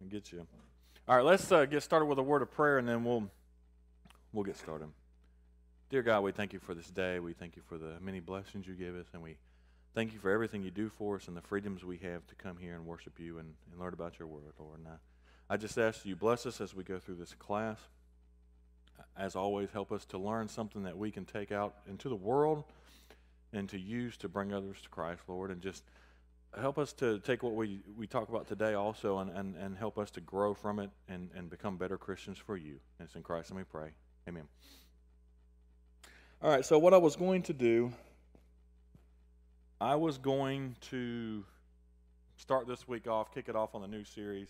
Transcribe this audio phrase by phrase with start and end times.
[0.00, 0.46] and get you.
[1.08, 3.30] All right, let's uh, get started with a word of prayer, and then we'll
[4.32, 4.88] we'll get started.
[5.90, 7.18] Dear God, we thank you for this day.
[7.18, 9.38] We thank you for the many blessings you give us, and we
[9.94, 12.58] thank you for everything you do for us and the freedoms we have to come
[12.58, 14.80] here and worship you and, and learn about your word, Lord.
[14.80, 17.78] And I, I just ask you bless us as we go through this class.
[19.16, 22.64] As always, help us to learn something that we can take out into the world
[23.52, 25.84] and to use to bring others to Christ, Lord, and just
[26.56, 29.98] help us to take what we, we talk about today also and, and, and help
[29.98, 32.78] us to grow from it and, and become better Christians for you.
[32.98, 33.90] And it's in Christ let me pray.
[34.28, 34.44] Amen.
[36.40, 37.92] All right, so what I was going to do,
[39.80, 41.44] I was going to
[42.36, 44.48] start this week off, kick it off on the new series.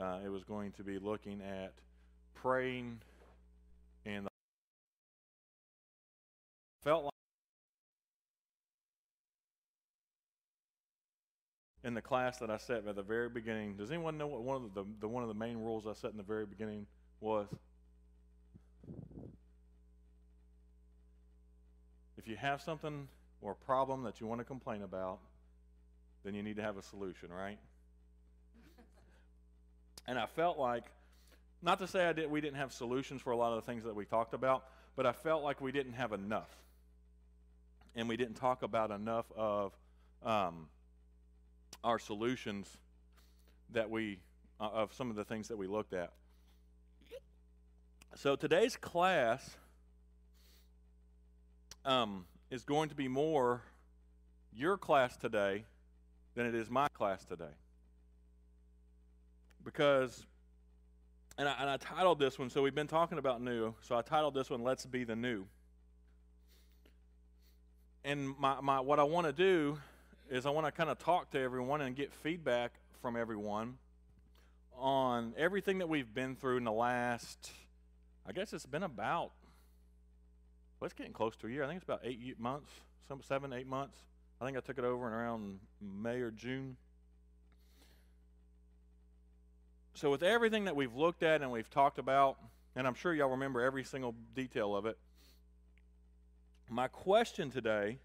[0.00, 1.72] Uh, it was going to be looking at
[2.34, 3.00] praying
[4.04, 4.28] and
[6.82, 7.13] felt like
[11.84, 13.76] in the class that I set at the very beginning.
[13.76, 16.10] Does anyone know what one of the, the one of the main rules I set
[16.10, 16.86] in the very beginning
[17.20, 17.46] was?
[22.16, 23.06] If you have something
[23.42, 25.18] or a problem that you want to complain about,
[26.24, 27.58] then you need to have a solution, right?
[30.06, 30.84] and I felt like,
[31.60, 33.84] not to say I did, we didn't have solutions for a lot of the things
[33.84, 34.64] that we talked about,
[34.96, 36.48] but I felt like we didn't have enough.
[37.94, 39.72] And we didn't talk about enough of
[40.22, 40.68] um,
[41.84, 42.66] our solutions
[43.70, 44.18] that we
[44.60, 46.10] uh, of some of the things that we looked at.
[48.16, 49.56] So today's class
[51.84, 53.62] um, is going to be more
[54.52, 55.64] your class today
[56.34, 57.44] than it is my class today.
[59.64, 60.24] Because,
[61.36, 64.02] and I, and I titled this one, so we've been talking about new, so I
[64.02, 65.46] titled this one, Let's Be the New.
[68.04, 69.78] And my, my, what I want to do
[70.30, 72.72] is I want to kind of talk to everyone and get feedback
[73.02, 73.78] from everyone
[74.76, 77.50] on everything that we've been through in the last,
[78.26, 79.32] I guess it's been about,
[80.80, 81.62] well, it's getting close to a year.
[81.62, 82.70] I think it's about eight months,
[83.06, 83.96] some seven, eight months.
[84.40, 86.76] I think I took it over in around May or June.
[89.94, 92.36] So, with everything that we've looked at and we've talked about,
[92.74, 94.98] and I'm sure y'all remember every single detail of it,
[96.68, 97.98] my question today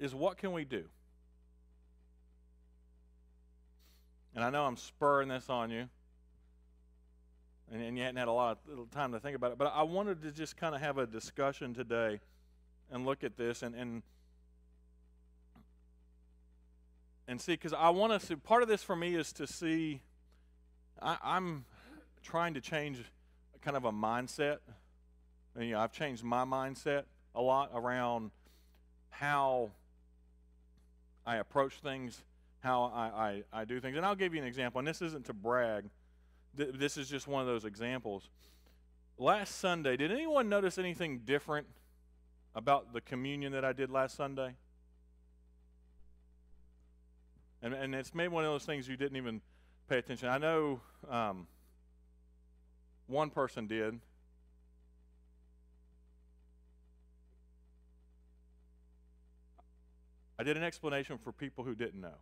[0.00, 0.84] is what can we do?
[4.34, 5.88] And I know I'm spurring this on you,
[7.70, 9.82] and, and you hadn't had a lot of time to think about it, but I
[9.82, 12.20] wanted to just kind of have a discussion today
[12.90, 14.02] and look at this and and,
[17.28, 20.00] and see, because I want to see, part of this for me is to see,
[21.00, 21.64] I, I'm
[22.22, 22.98] trying to change
[23.62, 24.58] kind of a mindset.
[25.54, 27.02] And, you know, I've changed my mindset
[27.34, 28.30] a lot around
[29.10, 29.70] how
[31.26, 32.22] I approach things,
[32.60, 33.96] how I, I, I do things.
[33.96, 35.84] And I'll give you an example, and this isn't to brag,
[36.56, 38.28] Th- this is just one of those examples.
[39.18, 41.66] Last Sunday, did anyone notice anything different
[42.54, 44.54] about the communion that I did last Sunday?
[47.62, 49.42] And, and it's maybe one of those things you didn't even
[49.88, 50.28] pay attention.
[50.28, 51.46] I know um,
[53.06, 54.00] one person did.
[60.40, 62.14] I did an explanation for people who didn't know.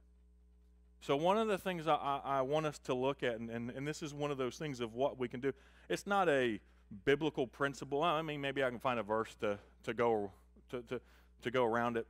[1.00, 3.86] So, one of the things I, I, want us to look at, and, and, and,
[3.86, 5.52] this is one of those things of what we can do,
[5.88, 6.58] it's not a
[7.04, 8.02] biblical principle.
[8.02, 10.32] I mean, maybe I can find a verse to, to, go,
[10.70, 11.00] to, to,
[11.42, 12.08] to go around it.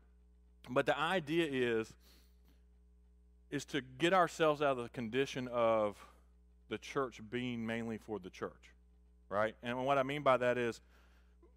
[0.70, 1.92] But the idea is,
[3.50, 5.98] is to get ourselves out of the condition of
[6.70, 8.72] the church being mainly for the church,
[9.28, 9.54] right?
[9.62, 10.80] And what I mean by that is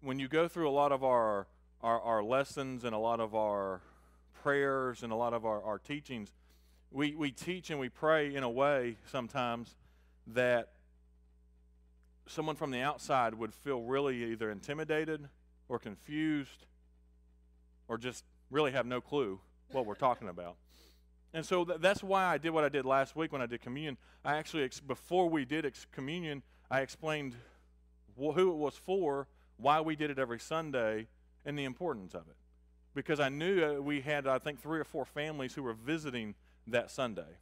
[0.02, 1.46] when you go through a lot of our,
[1.80, 3.80] our, our lessons and a lot of our
[4.42, 6.32] prayers and a lot of our, our teachings,
[6.90, 9.74] we, we teach and we pray in a way sometimes
[10.26, 10.72] that
[12.26, 15.28] someone from the outside would feel really either intimidated
[15.68, 16.66] or confused
[17.88, 20.56] or just really have no clue what we're talking about.
[21.34, 23.62] And so th- that's why I did what I did last week when I did
[23.62, 23.96] communion.
[24.24, 27.34] I actually, ex- before we did ex- communion, I explained
[28.16, 31.08] wh- who it was for, why we did it every Sunday,
[31.44, 32.36] and the importance of it
[32.94, 36.34] because I knew uh, we had, I think, three or four families who were visiting
[36.66, 37.38] that Sunday.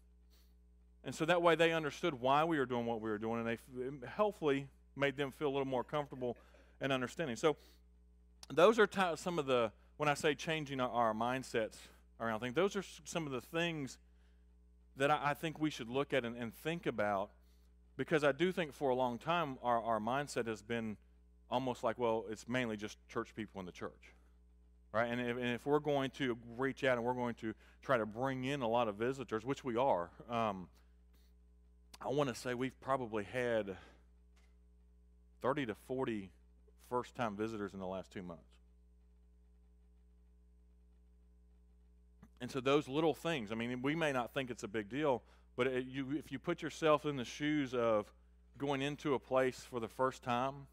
[1.04, 4.00] And so that way they understood why we were doing what we were doing, and
[4.02, 6.36] they hopefully made them feel a little more comfortable
[6.80, 7.36] and understanding.
[7.36, 7.56] So
[8.52, 11.76] those are some of the, when I say changing our, our mindsets
[12.20, 13.98] around things, those are some of the things
[14.96, 17.30] that I, I think we should look at and, and, think about
[17.96, 20.96] because I do think for a long time our, our mindset has been
[21.50, 24.14] almost like, well, it's mainly just church people in the church.
[24.92, 25.10] Right?
[25.10, 28.06] And if, and if we're going to reach out and we're going to try to
[28.06, 30.68] bring in a lot of visitors, which we are, um,
[32.00, 33.76] I want to say we've probably had
[35.42, 36.30] 30 to 40
[36.88, 38.42] first time visitors in the last two months.
[42.40, 45.22] And so those little things, I mean, we may not think it's a big deal,
[45.56, 48.10] but it, you, if you put yourself in the shoes of
[48.56, 50.66] going into a place for the first time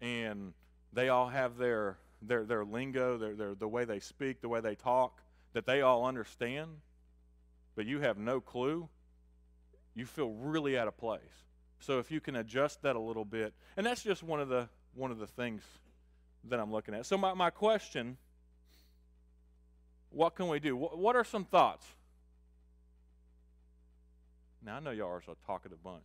[0.00, 0.52] and
[0.92, 4.60] they all have their, their, their lingo, their, their, the way they speak, the way
[4.60, 5.20] they talk,
[5.52, 6.70] that they all understand,
[7.74, 8.88] but you have no clue,
[9.94, 11.20] you feel really out of place.
[11.80, 14.68] So if you can adjust that a little bit, and that's just one of the
[14.94, 15.62] one of the things
[16.44, 17.06] that I'm looking at.
[17.06, 18.16] So my, my question,
[20.10, 20.76] what can we do?
[20.76, 21.86] What, what are some thoughts?
[24.64, 26.04] Now I know y'all are a talkative bunch.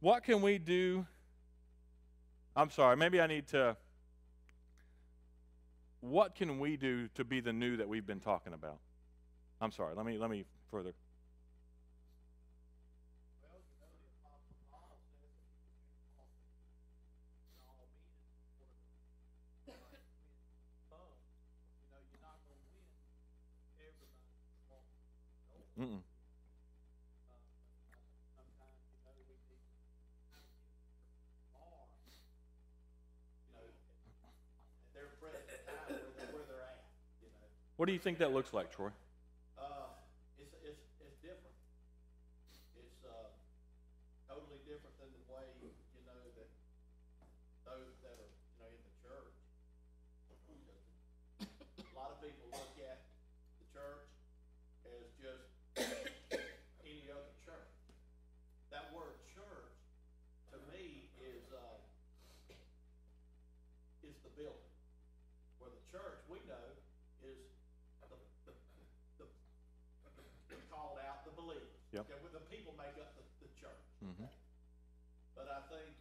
[0.00, 1.06] What can we do?
[2.56, 3.76] I'm sorry, maybe I need to
[6.00, 8.78] what can we do to be the new that we've been talking about?
[9.60, 10.92] I'm sorry, let me let me further.
[25.78, 26.00] Mm-mm.
[37.80, 38.90] What do you think that looks like, Troy?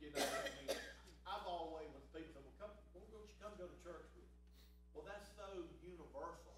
[0.10, 0.74] You know, I mean,
[1.30, 4.26] I've always, when people say, well, come, well, don't you come go to church with
[4.26, 4.42] me?
[4.98, 6.58] Well, that's so universal,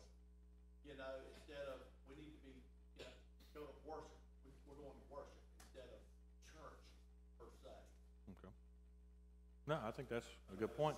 [0.87, 2.55] you know, instead of, we need to be,
[2.95, 3.15] you know,
[3.51, 4.15] go to worship,
[4.47, 5.99] we, we're going to worship instead of
[6.47, 6.79] church
[7.35, 7.75] per se.
[8.39, 8.53] Okay.
[9.67, 10.95] No, I think that's a good point.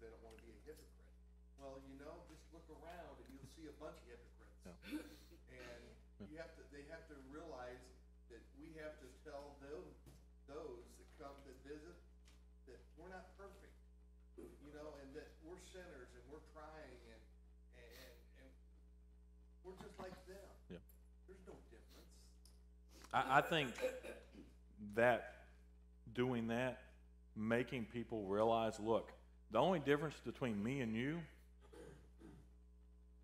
[0.00, 1.08] They don't don't wanna be a hypocrite.
[1.56, 4.60] Well, you know, just look around and you'll see a bunch of hypocrites.
[6.20, 7.80] And you have to, they have to realize
[8.28, 9.96] that we have to tell those,
[10.44, 11.96] those that come to visit,
[12.68, 13.72] that we're not perfect,
[14.36, 17.22] you know, and that we're sinners and we're trying and,
[17.80, 18.14] and,
[18.44, 18.50] and
[19.64, 20.48] we're just like them.
[20.68, 20.84] Yeah.
[21.28, 22.12] There's no difference.
[23.16, 23.72] I, I think
[24.96, 25.48] that
[26.12, 26.84] doing that,
[27.36, 29.12] making people realize, look,
[29.50, 31.18] the only difference between me and you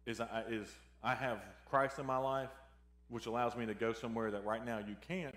[0.07, 0.69] is I, is
[1.03, 1.39] I have
[1.69, 2.51] Christ in my life,
[3.09, 5.35] which allows me to go somewhere that right now you can't.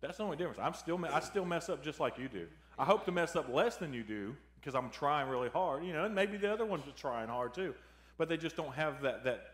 [0.00, 0.58] That's the only difference.
[0.60, 2.46] I'm still I still mess up just like you do.
[2.78, 5.92] I hope to mess up less than you do because I'm trying really hard, you
[5.92, 7.74] know, and maybe the other ones are trying hard too,
[8.16, 9.52] but they just don't have that that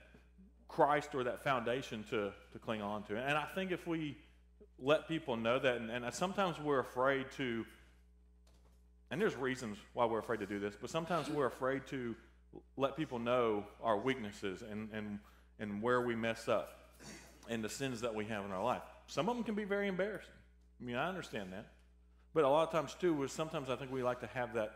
[0.69, 3.17] Christ or that foundation to to cling on to.
[3.17, 4.17] And I think if we
[4.79, 7.65] let people know that, and, and sometimes we're afraid to,
[9.11, 12.15] and there's reasons why we're afraid to do this, but sometimes we're afraid to
[12.77, 15.19] let people know our weaknesses and and
[15.59, 16.85] and where we mess up
[17.49, 18.83] and the sins that we have in our life.
[19.07, 20.33] Some of them can be very embarrassing.
[20.81, 21.67] I mean, I understand that.
[22.33, 24.73] But a lot of times too, is sometimes I think we like to have that.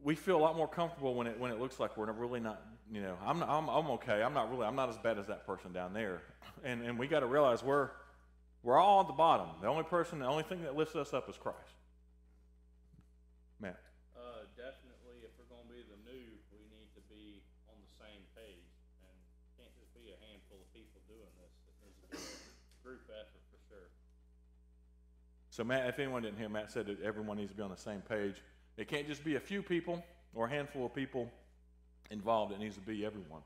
[0.00, 2.62] We feel a lot more comfortable when it when it looks like we're really not.
[2.92, 4.22] You know, I'm I'm I'm okay.
[4.22, 4.64] I'm not really.
[4.64, 6.22] I'm not as bad as that person down there.
[6.64, 7.90] And and we got to realize we're
[8.62, 9.48] we're all at the bottom.
[9.60, 11.58] The only person, the only thing that lifts us up is Christ.
[25.58, 27.76] So Matt, if anyone didn't hear, Matt said that everyone needs to be on the
[27.76, 28.36] same page.
[28.76, 31.28] It can't just be a few people or a handful of people
[32.12, 32.52] involved.
[32.52, 33.40] It needs to be everyone.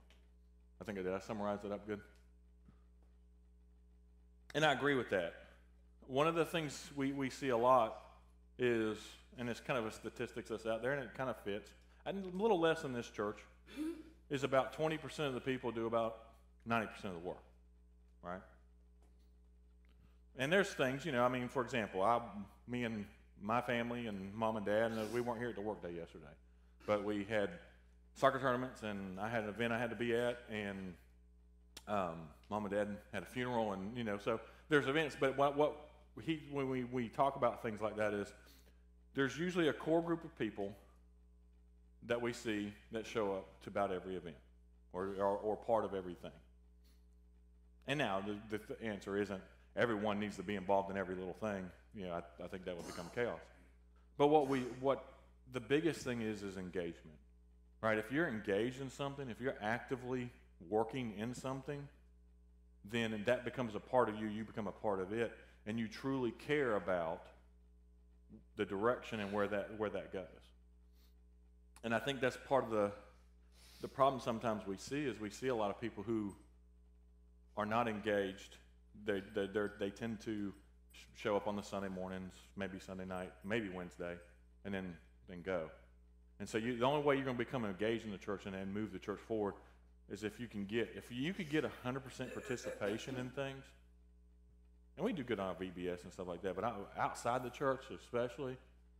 [0.78, 1.14] I think I did.
[1.14, 2.00] I summarized it up good.
[4.54, 5.32] And I agree with that.
[6.06, 8.02] One of the things we, we see a lot
[8.58, 8.98] is,
[9.38, 11.70] and it's kind of a statistics that's out there, and it kind of fits,
[12.04, 13.38] a little less in this church,
[14.28, 16.18] is about 20% of the people do about
[16.68, 17.38] 90% of the work.
[18.22, 18.42] right?
[20.38, 22.20] And there's things, you know, I mean, for example, I,
[22.66, 23.04] me and
[23.40, 26.24] my family and mom and dad, and we weren't here at the workday yesterday,
[26.86, 27.50] but we had
[28.14, 30.94] soccer tournaments, and I had an event I had to be at, and
[31.88, 32.14] um,
[32.50, 35.16] mom and dad had a funeral, and you know, so there's events.
[35.18, 35.76] But what what
[36.24, 38.32] he when we we talk about things like that is
[39.14, 40.72] there's usually a core group of people
[42.06, 44.36] that we see that show up to about every event
[44.92, 46.32] or or, or part of everything.
[47.86, 49.42] And now the, the answer isn't
[49.76, 51.70] everyone needs to be involved in every little thing.
[51.94, 53.40] You know, I, I think that would become chaos.
[54.18, 55.04] But what we what
[55.52, 57.18] the biggest thing is is engagement,
[57.80, 57.98] right?
[57.98, 60.30] If you're engaged in something, if you're actively
[60.68, 61.86] working in something,
[62.90, 64.28] then that becomes a part of you.
[64.28, 65.32] You become a part of it,
[65.66, 67.22] and you truly care about
[68.56, 70.24] the direction and where that where that goes.
[71.84, 72.92] And I think that's part of the
[73.80, 76.32] the problem sometimes we see is we see a lot of people who
[77.56, 78.56] are not engaged.
[79.04, 80.52] They they they tend to
[80.92, 84.16] sh- show up on the Sunday mornings, maybe Sunday night, maybe Wednesday,
[84.64, 84.96] and then
[85.28, 85.70] then go.
[86.38, 88.54] And so you, the only way you're going to become engaged in the church and,
[88.54, 89.54] and move the church forward
[90.10, 93.64] is if you can get if you could get 100% participation in things.
[94.96, 96.64] And we do good on VBS and stuff like that, but
[96.98, 98.56] outside the church especially,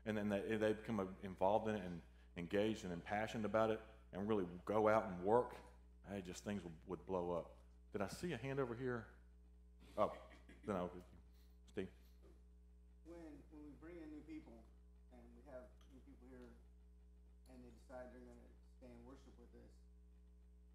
[0.07, 2.01] and then they, they become uh, involved in it and
[2.37, 3.81] engaged and impassioned about it
[4.15, 5.55] and really go out and work,
[6.11, 7.51] hey, just things would, would blow up.
[7.93, 9.05] Did I see a hand over here?
[9.99, 10.13] Oh,
[10.65, 10.89] then I'll,
[11.73, 11.91] Steve.
[13.05, 14.57] when, when we bring in new people
[15.13, 16.49] and we have new people here
[17.53, 19.73] and they decide they're gonna stay and worship with us,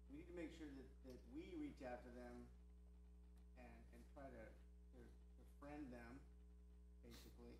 [0.06, 2.46] we need to make sure that, that we reach out to them
[3.58, 4.44] and, and try to,
[4.94, 6.22] to, to friend them,
[7.02, 7.58] basically,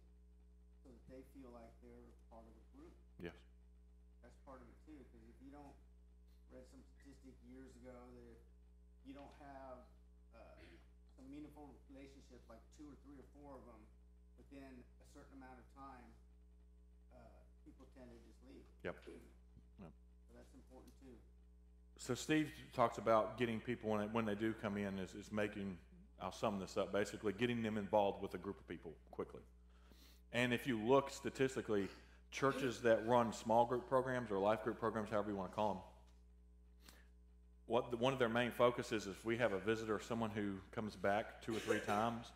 [0.87, 2.95] so that they feel like they're part of a group.
[3.19, 3.35] Yes.
[4.23, 5.75] That's part of it too, because if you don't,
[6.49, 9.85] read some statistic years ago that if you don't have,
[11.28, 13.80] meaningful relationships, like two or three or four of them,
[14.40, 16.08] within a certain amount of time,
[17.12, 17.20] uh,
[17.64, 18.64] people tend to just leave.
[18.82, 18.97] Yep.
[19.04, 19.12] So
[20.35, 21.16] that's important too.
[21.97, 25.30] So Steve talks about getting people when they, when they do come in is, is
[25.32, 25.76] making,
[26.23, 29.42] I'll sum this up, basically getting them involved with a group of people quickly.
[30.32, 31.88] And if you look statistically,
[32.30, 35.75] churches that run small group programs or life group programs, however you want to call
[35.75, 35.82] them,
[37.68, 40.30] what the, one of their main focuses is if we have a visitor or someone
[40.30, 42.26] who comes back two or three times,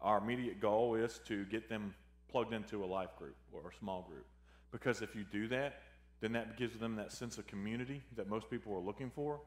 [0.00, 1.94] our immediate goal is to get them
[2.30, 4.26] plugged into a life group or a small group.
[4.70, 5.80] Because if you do that,
[6.20, 9.40] then that gives them that sense of community that most people are looking for.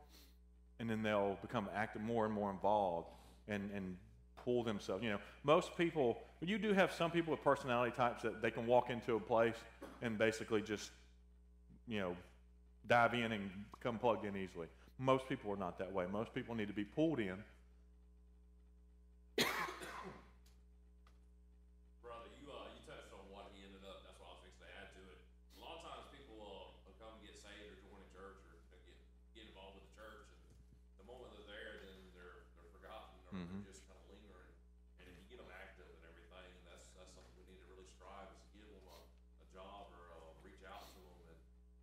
[0.79, 3.10] And then they'll become active, more and more involved
[3.48, 3.96] and, and
[4.44, 5.03] pull themselves.
[5.03, 8.65] You know, most people, you do have some people with personality types that they can
[8.65, 9.56] walk into a place
[10.01, 10.89] and basically just,
[11.88, 12.15] you know,
[12.88, 14.67] dive in and become plugged in easily.
[15.00, 16.06] Most people are not that way.
[16.12, 17.44] Most people need to be pulled in.
[22.00, 24.00] Brother, you uh, you touched on what he ended up.
[24.01, 25.18] That's what I was fixing to add to it.
[25.56, 28.38] A lot of times people uh, will come and get saved or join a church
[28.70, 28.96] or get
[29.34, 30.39] get involved with the church, and
[30.96, 33.48] the moment they're there, then they're they're forgotten or Mhm.
[33.48, 34.51] they're just kind of lingering.
[34.98, 37.66] And if you get them active and everything, and that's that's something we need to
[37.66, 38.98] really strive is to give them a,
[39.42, 41.38] a job or uh, reach out to them and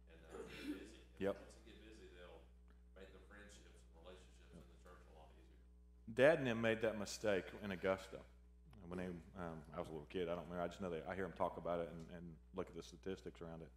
[0.08, 0.96] and uh, get busy.
[0.98, 1.36] And Yep.
[6.14, 8.18] Dad and them made that mistake in Augusta.
[8.88, 10.62] When they, um, I was a little kid, I don't remember.
[10.62, 12.82] I just know they, I hear them talk about it and, and look at the
[12.82, 13.68] statistics around it.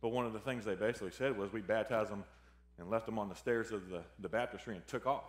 [0.00, 2.24] But one of the things they basically said was we baptized them
[2.78, 5.24] and left them on the stairs of the, the baptistry and took off.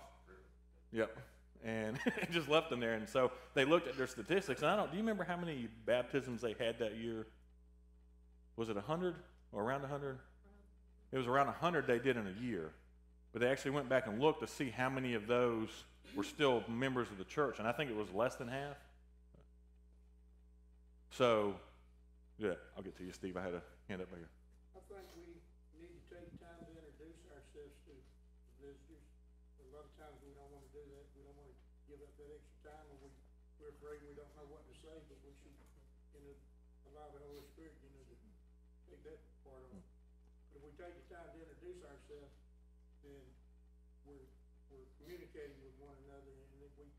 [0.92, 1.16] Yep.
[1.64, 2.00] And
[2.32, 2.94] just left them there.
[2.94, 4.62] And so they looked at their statistics.
[4.62, 7.28] And I don't, do you remember how many baptisms they had that year?
[8.56, 9.16] Was it 100
[9.52, 10.18] or around 100?
[11.12, 12.72] It was around 100 they did in a year.
[13.34, 15.70] But they actually went back and looked to see how many of those
[16.16, 17.60] were still members of the church.
[17.60, 18.78] And I think it was less than half.
[21.14, 21.54] So,
[22.42, 23.38] yeah, I'll get to you, Steve.
[23.38, 24.26] I had a hand up here.
[24.74, 25.38] I think we
[25.78, 29.06] need to take time to introduce ourselves to the visitors.
[29.62, 31.54] A lot of times we don't wanna do that, we don't wanna
[31.86, 32.86] give up that extra time,
[33.62, 35.54] we're afraid we don't know what to say, but we should,
[36.18, 36.34] you know,
[36.90, 38.18] allow the Holy Spirit, you know, to
[38.90, 39.86] take that part it.
[40.50, 42.34] But if we take the time to introduce ourselves,
[43.06, 43.22] then
[44.10, 44.26] we're,
[44.74, 46.90] we're communicating with one another, and then we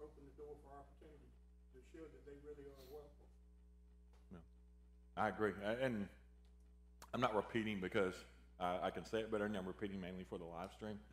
[0.00, 1.32] open the door for opportunity
[1.92, 4.42] show that they really are welcome.
[5.16, 5.52] I agree.
[5.82, 6.08] And
[7.12, 8.14] I'm not repeating because
[8.58, 10.98] I, I can say it better, and I'm repeating mainly for the live stream.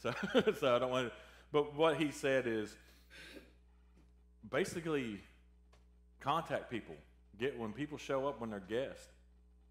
[0.00, 0.14] So,
[0.60, 1.12] so I don't want to.
[1.50, 2.72] But what he said is
[4.48, 5.20] basically
[6.20, 6.94] contact people.
[7.36, 9.08] Get when people show up when they're guests.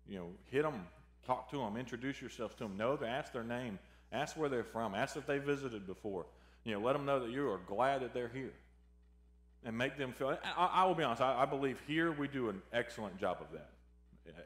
[0.06, 0.86] You know, hit them,
[1.26, 2.76] talk to them, introduce yourself to them.
[2.76, 3.80] Know them, ask their name,
[4.12, 6.26] ask where they're from, ask if they visited before.
[6.66, 8.52] You know, let them know that you are glad that they're here,
[9.64, 10.38] and make them feel.
[10.58, 11.22] I, I will be honest.
[11.22, 13.70] I, I believe here we do an excellent job of that.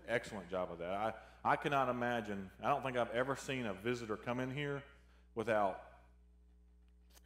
[0.08, 0.92] Excellent job of that.
[0.92, 1.14] I
[1.44, 2.52] I cannot imagine.
[2.64, 4.84] I don't think I've ever seen a visitor come in here
[5.34, 5.82] without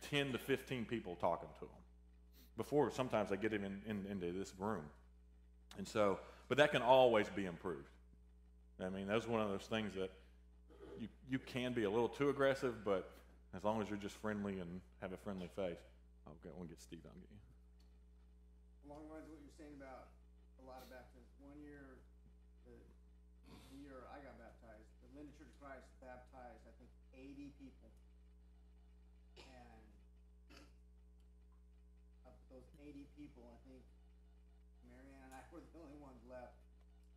[0.09, 1.69] ten to fifteen people talking to them
[2.55, 4.83] before sometimes they get him in, in, into this room.
[5.77, 7.89] And so, but that can always be improved.
[8.81, 10.11] I mean, that's one of those things that
[10.97, 13.11] you, you can be a little too aggressive, but
[13.53, 15.79] as long as you're just friendly and have a friendly face.
[16.25, 17.37] I'll get, we'll get Steve, get you.
[18.85, 20.13] Along the lines of what you're saying about
[20.61, 21.97] a lot of baptisms, one year,
[22.69, 22.77] the,
[23.49, 27.89] the year I got baptized, the Linda Church of Christ baptized, I think, eighty people.
[29.41, 29.81] And
[32.29, 33.81] of those eighty people, I think
[34.85, 36.53] Marianne and I were the only ones left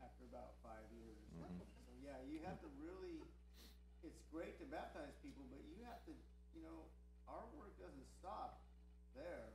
[0.00, 1.20] after about five years.
[1.36, 1.68] Mm-hmm.
[1.68, 3.20] So, yeah, you have to really,
[4.00, 6.16] it's great to baptize people, but you have to,
[6.56, 6.88] you know,
[7.28, 8.64] our work doesn't stop
[9.12, 9.52] there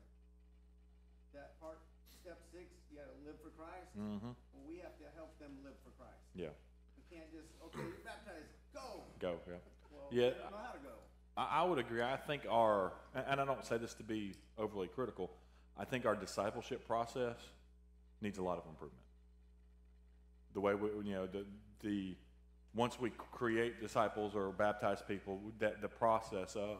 [1.33, 1.81] that part,
[2.21, 3.91] step six, you gotta live for Christ.
[3.95, 4.35] Mm-hmm.
[4.67, 6.19] We have to help them live for Christ.
[6.35, 6.51] Yeah,
[6.99, 9.07] We can't just, okay, you're baptized, go.
[9.19, 9.55] go, yeah.
[9.91, 10.29] Well, Yeah.
[10.29, 10.95] they don't know how to go.
[11.37, 12.01] I, I would agree.
[12.01, 15.31] I think our, and and I don't say this to be overly critical,
[15.77, 17.37] I think our discipleship process
[18.21, 19.01] needs a lot of improvement.
[20.53, 21.45] The way we, you know, the,
[21.81, 22.15] the,
[22.75, 26.77] once we create disciples or baptize people, that the process of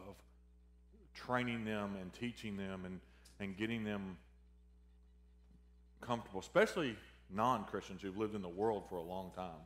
[1.14, 3.00] training them and teaching them and,
[3.40, 4.16] and getting them
[6.06, 6.96] comfortable, especially
[7.30, 9.60] non-Christians who've lived in the world for a long time.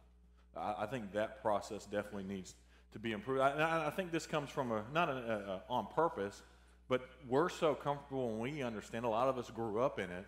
[0.57, 2.55] I, I think that process definitely needs
[2.93, 3.41] to be improved.
[3.41, 6.43] I, I, think this comes from a not a, a, a, on purpose,
[6.89, 9.05] but we're so comfortable and we understand.
[9.05, 10.25] A lot of us grew up in it,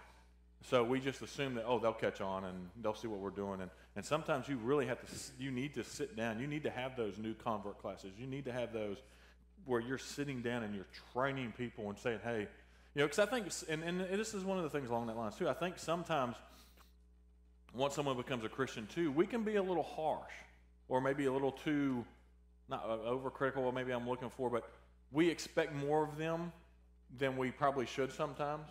[0.68, 3.62] so we just assume that oh they'll catch on and they'll see what we're doing.
[3.62, 5.06] And and sometimes you really have to
[5.42, 6.38] you need to sit down.
[6.38, 8.12] You need to have those new convert classes.
[8.18, 8.98] You need to have those
[9.64, 12.48] where you're sitting down and you're training people and saying hey.
[12.94, 15.16] You know, because I think, and, and this is one of the things along that
[15.16, 15.48] lines too.
[15.48, 16.36] I think sometimes
[17.72, 20.32] once someone becomes a Christian too, we can be a little harsh
[20.88, 22.04] or maybe a little too,
[22.68, 24.68] not uh, overcritical, what maybe I'm looking for, but
[25.12, 26.52] we expect more of them
[27.16, 28.68] than we probably should sometimes.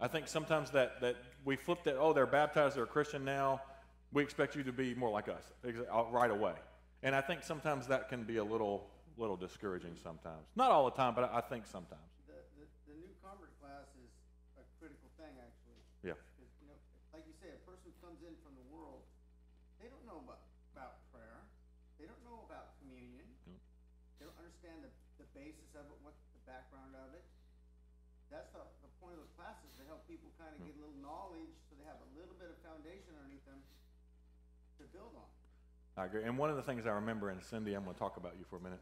[0.00, 3.60] I think sometimes that, that we flip that, oh, they're baptized, they're a Christian now,
[4.12, 6.54] we expect you to be more like us uh, right away.
[7.04, 10.46] And I think sometimes that can be a little, little discouraging sometimes.
[10.56, 12.02] Not all the time, but I think sometimes.
[28.32, 30.96] That's the, the point of those classes, to help people kind of get a little
[31.04, 33.60] knowledge, so they have a little bit of foundation underneath them
[34.80, 35.28] to build on.
[36.00, 36.24] I agree.
[36.24, 38.48] And one of the things I remember, and Cindy, I'm going to talk about you
[38.48, 38.80] for a minute.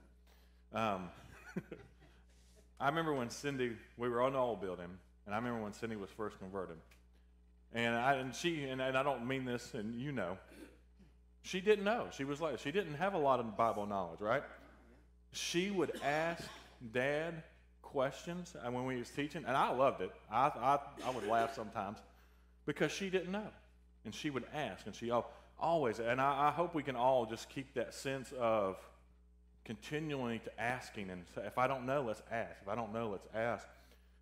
[0.73, 1.11] Um,
[2.81, 4.87] I remember when Cindy, we were on the old building,
[5.27, 6.77] and I remember when Cindy was first converted.
[7.73, 10.39] And I and she and, and I don't mean this, and you know,
[11.43, 12.09] she didn't know.
[12.11, 14.43] She was like she didn't have a lot of Bible knowledge, right?
[15.33, 16.43] She would ask
[16.93, 17.45] Dad
[17.93, 20.11] questions and when we was teaching, and I loved it.
[20.31, 21.99] I I, I would laugh sometimes
[22.67, 23.49] because she didn't know,
[24.05, 25.11] and she would ask, and she
[25.59, 25.99] always.
[25.99, 28.77] And I, I hope we can all just keep that sense of
[29.65, 32.57] continually to asking and if I don't know, let's ask.
[32.63, 33.67] If I don't know, let's ask,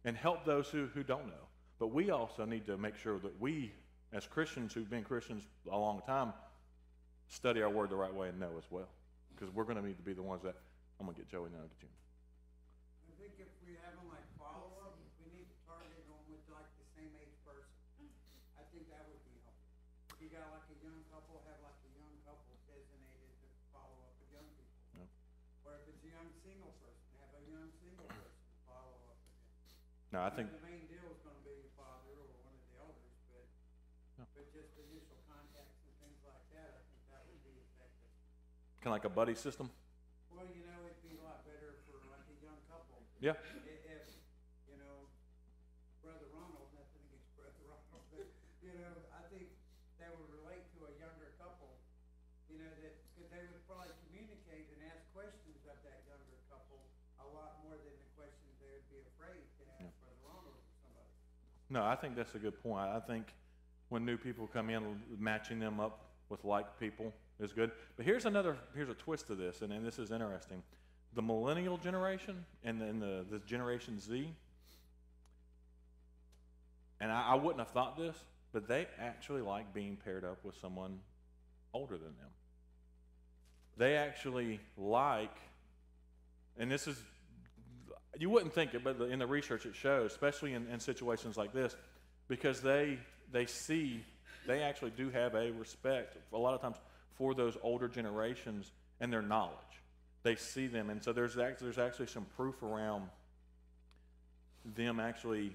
[0.04, 1.46] and help those who who don't know.
[1.78, 3.72] But we also need to make sure that we,
[4.12, 6.32] as Christians who've been Christians a long time,
[7.28, 8.88] study our word the right way and know as well,
[9.34, 10.56] because we're going to need to be the ones that.
[10.98, 11.62] I'm going to get Joey now.
[11.62, 11.94] I'll Get you.
[13.06, 16.66] I think if we have them like follow-up, we need to target them with like
[16.74, 17.70] the same age person.
[18.58, 20.18] I think that would be helpful.
[20.18, 23.94] If you got like a young couple, have like a young couple designated to follow
[24.10, 25.06] up with young people.
[25.06, 25.06] Yep.
[25.70, 29.22] Or if it's a young single person, have a young single person to follow up
[29.22, 29.54] with them.
[30.08, 33.12] No, I think The main deal is gonna be the or one of the elders,
[33.28, 33.44] but,
[34.16, 34.24] Yeah.
[34.32, 38.08] but just initial contacts and things like that, I think that would be effective.
[38.80, 39.68] kind of like a buddy system.
[40.32, 43.04] Well, you know, it'd be a lot better for like a young couple.
[43.20, 43.36] Yeah.
[43.36, 44.08] I- If,
[44.70, 45.08] you know,
[46.00, 48.28] Brother Ronald, nothing against Brother Ronald, but,
[48.64, 49.52] you know, I think
[50.00, 51.76] they would relate to a younger couple,
[52.48, 56.80] you know, that, cause they would probably communicate and ask questions of that younger couple
[57.18, 60.64] a lot more than the questions they would be afraid to ask Brother Ronald or
[60.80, 61.10] somebody.
[61.70, 62.88] No, I think that's a good point.
[62.88, 63.26] I think
[63.88, 67.70] when new people come in, matching them up with like people is good.
[67.96, 70.62] But here's another, here's a twist to this, and, and this is interesting.
[71.14, 74.32] The millennial generation and then the, the Generation Z,
[77.00, 78.16] and I, I wouldn't have thought this,
[78.52, 80.98] but they actually like being paired up with someone
[81.72, 82.30] older than them.
[83.76, 85.36] They actually like,
[86.58, 87.00] and this is,
[88.18, 91.52] You wouldn't think it, but in the research it shows, especially in, in situations like
[91.52, 91.76] this,
[92.26, 92.98] because they
[93.30, 94.04] they see
[94.46, 96.76] they actually do have a respect a lot of times
[97.14, 99.54] for those older generations and their knowledge.
[100.22, 103.08] They see them, and so there's actually, there's actually some proof around
[104.74, 105.54] them actually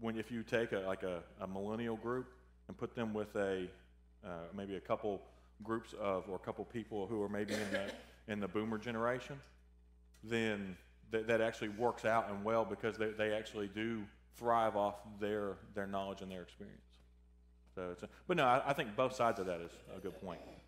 [0.00, 2.26] when if you take a like a, a millennial group
[2.68, 3.66] and put them with a
[4.24, 5.20] uh, maybe a couple
[5.62, 9.40] groups of or a couple people who are maybe in the in the boomer generation,
[10.22, 10.76] then
[11.14, 14.02] that, that actually works out and well because they, they actually do
[14.36, 16.80] thrive off their their knowledge and their experience.
[17.74, 20.20] So it's a, but no, I, I think both sides of that is a good
[20.20, 20.40] point.
[20.46, 20.58] Amber.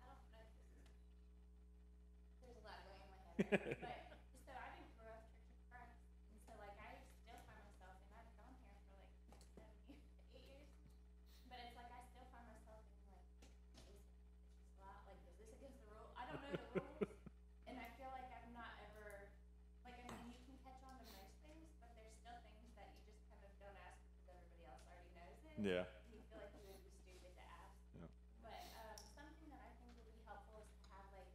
[0.00, 0.92] I don't know if this is,
[2.44, 5.08] there's a lot going on in my head, right now, but, so I didn't grow
[5.08, 5.96] up Church of Christ,
[6.28, 6.92] and so like I
[7.24, 9.00] still find myself, and I've gone here for
[9.32, 10.04] like seven, years-
[10.36, 10.68] eight years,
[11.48, 14.04] but it's like I still find myself in like, is, it's just
[14.76, 16.12] a lot, like, is this against the rule?
[16.16, 17.08] I don't know the rules,
[17.68, 19.32] and I feel like I'm not ever,
[19.84, 22.88] like, I mean, you can catch on to most things, but there's still things that
[23.00, 25.51] you just kind of don't ask because everybody else already knows it.
[25.62, 25.86] Yeah.
[25.86, 27.78] And you feel like you would be stupid to ask.
[27.94, 28.10] Yeah.
[28.42, 31.30] But um, something that I think would be helpful is to have like,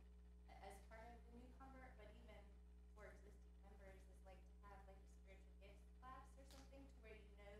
[0.51, 2.43] a- as part of the new convert, but even
[2.91, 6.95] for existing members, is like to have like a spiritual gifts class or something to
[7.07, 7.55] where you know,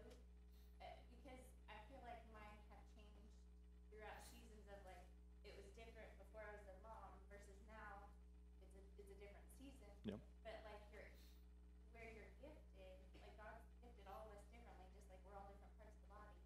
[0.83, 1.39] uh, because
[1.71, 3.31] I feel like mine have changed
[3.87, 5.07] throughout seasons of like,
[5.47, 8.11] it was different before I was a mom versus now,
[8.59, 9.95] it's a, it's a different season.
[10.03, 10.19] Yep.
[10.43, 11.07] But like you're,
[11.95, 15.71] where you're gifted, like God's gifted all of us differently, just like we're all different
[15.79, 16.43] parts of the body.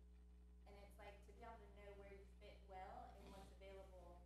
[0.69, 4.21] And it's like to be able to know where you fit well and what's available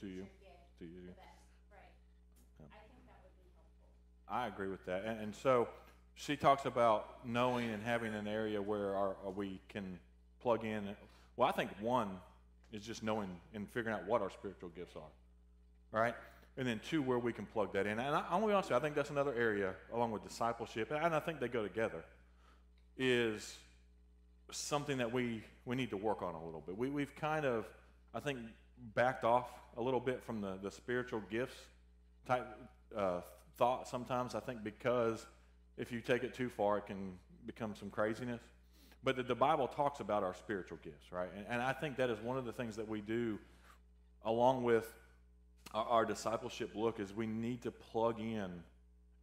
[0.00, 0.24] To to you.
[0.24, 1.04] use your gift To you.
[1.12, 1.94] the best, right?
[2.58, 2.72] Yeah.
[2.72, 3.88] I think that would be helpful.
[4.30, 5.04] I agree with that.
[5.04, 5.68] And, and so
[6.14, 9.98] she talks about knowing and having an area where our, uh, we can
[10.40, 10.88] plug in.
[11.36, 12.10] Well, I think one
[12.72, 16.14] is just knowing and figuring out what our spiritual gifts are, right?
[16.56, 17.98] And then two, where we can plug that in.
[17.98, 20.90] And I, I'm gonna be honest, you, I think that's another area, along with discipleship,
[20.90, 22.04] and I think they go together,
[22.98, 23.56] is
[24.52, 26.76] something that we, we need to work on a little bit.
[26.76, 27.66] We, we've kind of,
[28.14, 28.38] I think,
[28.94, 31.56] backed off a little bit from the, the spiritual gifts
[32.26, 32.46] type
[32.96, 33.20] uh,
[33.60, 35.26] thought sometimes, I think, because
[35.76, 37.12] if you take it too far, it can
[37.44, 38.40] become some craziness.
[39.04, 41.28] But the, the Bible talks about our spiritual gifts, right?
[41.36, 43.38] And, and I think that is one of the things that we do
[44.24, 44.90] along with
[45.74, 48.50] our, our discipleship look is we need to plug in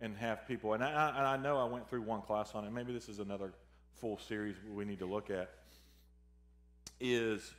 [0.02, 0.74] and have people.
[0.74, 2.72] And I, and I know I went through one class on it.
[2.72, 3.54] Maybe this is another
[3.96, 5.50] full series we need to look at.
[7.00, 7.56] Is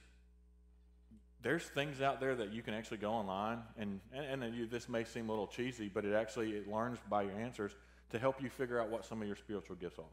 [1.42, 4.88] there's things out there that you can actually go online and and, and you, this
[4.88, 7.72] may seem a little cheesy, but it actually it learns by your answers
[8.10, 10.04] to help you figure out what some of your spiritual gifts are.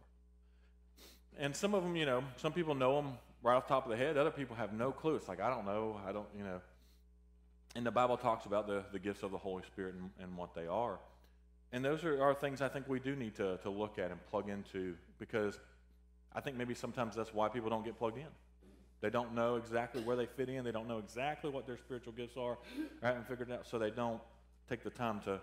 [1.38, 3.92] And some of them, you know, some people know them right off the top of
[3.92, 4.18] the head.
[4.18, 5.16] Other people have no clue.
[5.16, 6.00] It's like I don't know.
[6.08, 6.62] I don't, you know.
[7.76, 10.56] And the Bible talks about the, the gifts of the Holy Spirit and, and what
[10.56, 10.98] they are.
[11.74, 14.26] And those are, are things I think we do need to, to look at and
[14.28, 15.60] plug into because
[16.34, 18.28] I think maybe sometimes that's why people don't get plugged in.
[19.01, 20.63] They don't know exactly where they fit in.
[20.63, 22.51] They don't know exactly what their spiritual gifts are.
[22.51, 22.58] Or
[23.01, 24.21] haven't figured it out, so they don't
[24.69, 25.39] take the time to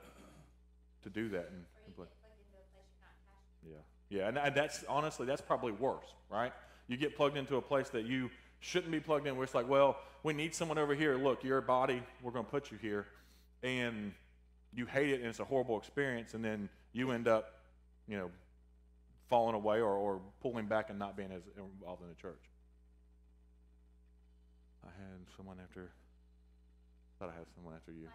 [1.03, 1.51] to do that.
[1.51, 4.55] And, Or you and get plugged into a place you're not yeah, yeah, and, and
[4.55, 6.53] that's honestly that's probably worse, right?
[6.89, 9.37] You get plugged into a place that you shouldn't be plugged in.
[9.37, 11.17] Where it's like, well, we need someone over here.
[11.17, 13.07] Look, your body, we're going to put you here,
[13.63, 14.13] and
[14.75, 17.61] you hate it, and it's a horrible experience, and then you end up,
[18.09, 18.31] you know,
[19.29, 22.41] falling away or, or pulling back and not being as involved in the church.
[24.85, 25.91] I had someone after.
[27.19, 28.09] Thought I had someone after you.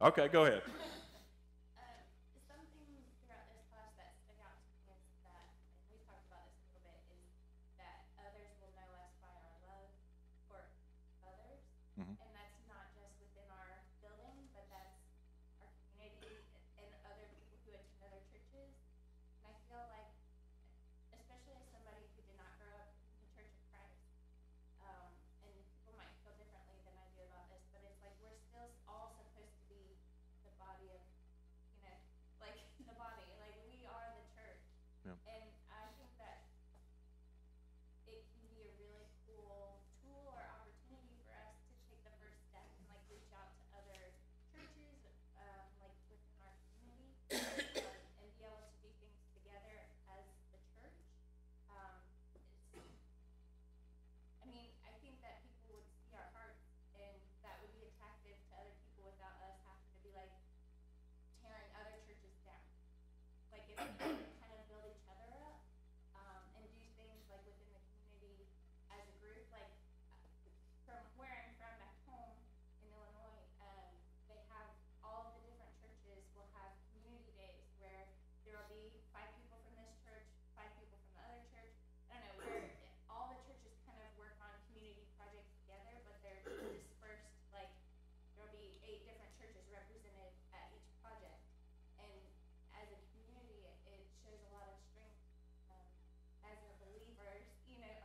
[0.00, 0.62] Okay, go ahead.
[0.64, 2.04] Um,
[2.48, 6.48] something throughout this class that stuck out to me is that, and we've talked about
[6.52, 7.32] this a little bit, is
[7.80, 9.88] that others will know us by our love
[10.48, 10.60] for
[11.24, 11.60] others.
[12.00, 12.16] Mhm.
[12.16, 15.00] And that's not just within our building, but that's
[15.60, 16.44] our community
[16.80, 18.72] and other people who attend other churches.
[19.44, 20.12] And I feel like,
[21.12, 24.00] especially as somebody who did not grow up in the Church of Christ,
[24.84, 25.08] um,
[25.44, 28.68] and people might feel differently than I do about this, but it's like we're still
[28.68, 29.96] s- all supposed to be
[30.44, 31.00] the body of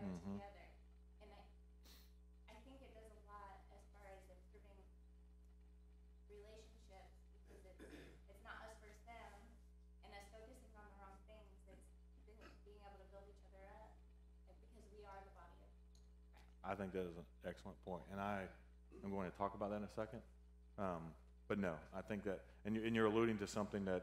[0.01, 0.41] Mhm.
[0.41, 0.67] together.
[1.21, 1.41] And I,
[2.49, 4.81] I think it does a lot as far as improving
[6.25, 7.13] relationships
[7.45, 7.85] because it's,
[8.33, 9.31] it's not us versus them
[10.01, 11.53] and us focusing on the wrong things.
[11.69, 11.85] It's
[12.65, 13.93] being able to build each other up
[14.49, 15.69] uh, because we are the body of
[16.33, 16.57] Christ.
[16.65, 18.49] I think that is an excellent point, and I
[19.05, 20.25] am going to talk about that in a second.
[20.81, 21.13] Um,
[21.45, 24.01] but no, I think that, and you're, and you're alluding to something that.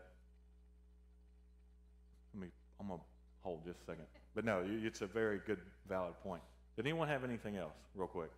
[2.34, 2.48] Let me.
[2.78, 3.00] I'm gonna
[3.48, 4.04] hold just a second.
[4.34, 5.58] But no, it's a very good,
[5.88, 6.42] valid point.
[6.76, 8.30] Did anyone have anything else, real quick?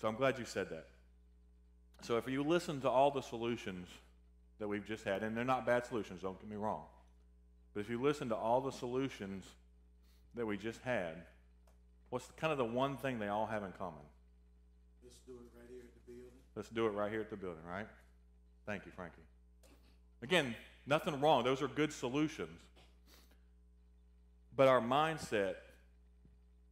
[0.00, 0.86] So I'm glad you said that.
[2.02, 3.88] So if you listen to all the solutions
[4.60, 6.84] that we've just had, and they're not bad solutions, don't get me wrong,
[7.74, 9.44] but if you listen to all the solutions
[10.36, 11.14] that we just had,
[12.10, 13.98] what's kind of the one thing they all have in common?
[15.02, 16.38] Let's do it right here at the building.
[16.54, 17.88] Let's do it right here at the building, right?
[18.64, 19.22] Thank you, Frankie.
[20.22, 20.54] Again,
[20.86, 21.42] nothing wrong.
[21.42, 22.60] Those are good solutions.
[24.58, 25.54] But our mindset,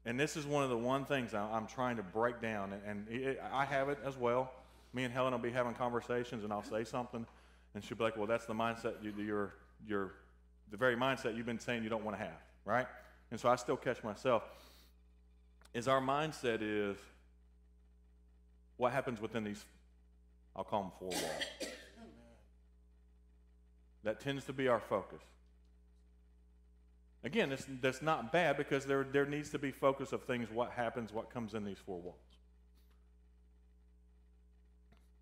[0.05, 3.65] and this is one of the one things I'm trying to break down, and- I
[3.65, 4.53] have it as well.
[4.93, 7.25] Me and Helen will be having conversations, and I'll say something,
[7.75, 9.55] and she'll be like, "Well, that's the mindset you, you're,
[9.87, 10.15] you're,
[10.69, 12.89] the very mindset you've been saying you don't want to have, right?"
[13.31, 14.43] And so I still catch myself.
[15.73, 16.97] Is our mindset is
[18.79, 19.65] what happens within these
[20.57, 21.73] I'll call them four walls.
[24.03, 25.23] That tends to be our focus.
[27.27, 30.71] Again, this, that's not bad because there, there needs to be focus of things, what
[30.71, 32.15] happens, what comes in these four walls.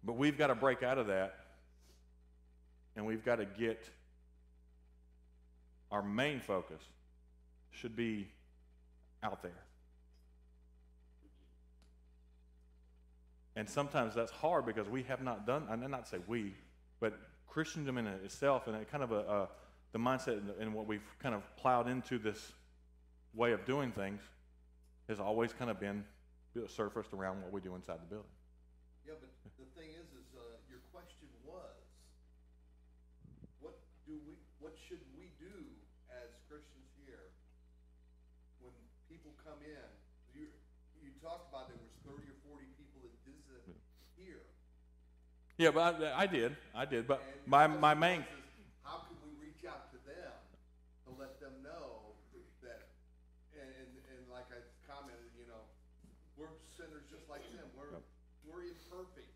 [0.04, 1.34] But we've got to break out of that
[2.94, 3.88] and we've got to get
[5.90, 6.82] our main focus
[7.70, 8.28] should be
[9.22, 9.64] out there.
[13.56, 16.52] And sometimes that's hard because we have not done, did not say we,
[17.00, 19.48] but Christendom in itself and kind of a, a
[19.94, 22.52] the mindset and, and what we've kind of plowed into this
[23.32, 24.20] way of doing things
[25.08, 26.02] has always kind of been
[26.66, 28.34] surfaced around what we do inside the building.
[29.06, 31.78] Yeah, but the thing is, is, uh, your question was,
[33.62, 35.62] what do we, what should we do
[36.10, 37.30] as Christians here
[38.58, 38.74] when
[39.06, 39.86] people come in?
[40.34, 40.50] You,
[40.98, 43.78] you talked about there was thirty or forty people that visited
[44.18, 44.42] here.
[45.54, 49.04] Yeah, but I, I did, I did, but and my, my main, was is, How
[49.06, 50.32] can we reach out to them
[51.04, 52.16] to let them know
[52.64, 52.88] that,
[53.52, 55.62] and, and, and like I commented, you know,
[56.40, 58.02] we're sinners just like them, we're, Yep.
[58.48, 59.30] we're imperfect.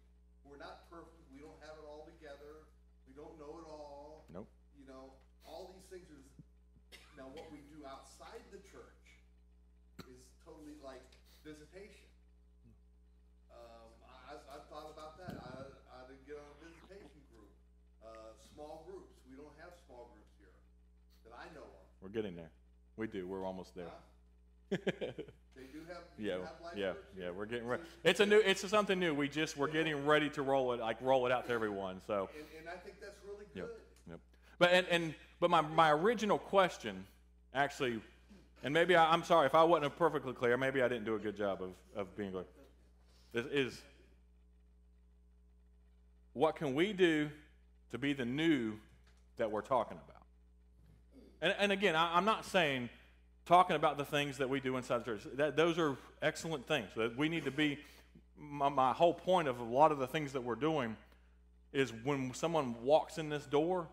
[0.59, 2.66] We're not perfect, we don't have it all together,
[3.07, 4.27] we don't know it all.
[4.27, 4.51] Nope.
[4.75, 5.14] You know,
[5.47, 6.27] all these things are,
[7.14, 9.23] now what we do outside the church
[10.11, 11.07] is totally like
[11.47, 12.11] visitation.
[13.55, 15.62] Um, I, I, I thought about that, I,
[15.94, 17.55] I did get on a visitation group,
[18.03, 20.59] uh, small groups, we don't have small groups here,
[21.23, 21.87] that I know of.
[22.03, 22.51] we're getting there.
[22.99, 23.87] We do, we're almost there.
[23.87, 24.17] Huh?
[24.70, 24.76] They
[25.72, 27.83] do have, you Yeah, have life yeah, groups yeah, we're getting ready.
[28.04, 29.14] It's a new, it's something new.
[29.14, 32.28] We just, we're getting ready to roll it, like roll it out to everyone, so.
[32.37, 33.66] And, and I think that's really Yep.
[33.66, 34.11] good.
[34.11, 34.20] Yep.
[34.59, 37.07] But and, and but my, my original question
[37.54, 38.00] actually,
[38.62, 40.57] and maybe I, I'm sorry if I wasn't perfectly clear.
[40.57, 42.44] Maybe I didn't do a good job of, of being clear.
[43.33, 43.81] This is
[46.35, 47.31] what can we do
[47.90, 48.74] to be the new
[49.38, 50.22] that we're talking about?
[51.40, 52.90] And, and again, I, I'm not saying
[53.49, 55.23] talking about the things that we do inside the church.
[55.35, 56.89] That, those are excellent things.
[56.97, 57.79] That we need to be.
[58.39, 60.97] My, my whole point of a lot of the things that we're doing
[61.73, 63.89] is when someone walks in this door,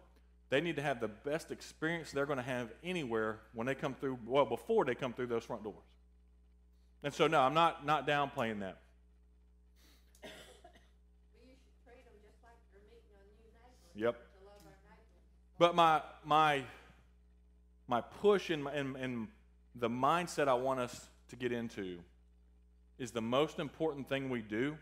[0.50, 3.96] they need to have the best experience they're going to have anywhere when they come
[3.96, 5.84] through, well, before they come through those front doors.
[7.02, 8.78] And so, no, I'm not, not downplaying that.
[10.22, 10.32] Well,
[11.44, 13.50] you should treat them just like you're meeting a new
[13.96, 14.06] neighbor.
[14.06, 14.14] Yep.
[14.14, 15.58] To love our neighbor.
[15.58, 16.64] But my, my,
[17.88, 19.28] my push and, and, and
[19.76, 22.00] the mindset I want us to get into
[22.98, 24.78] is the most important thing we do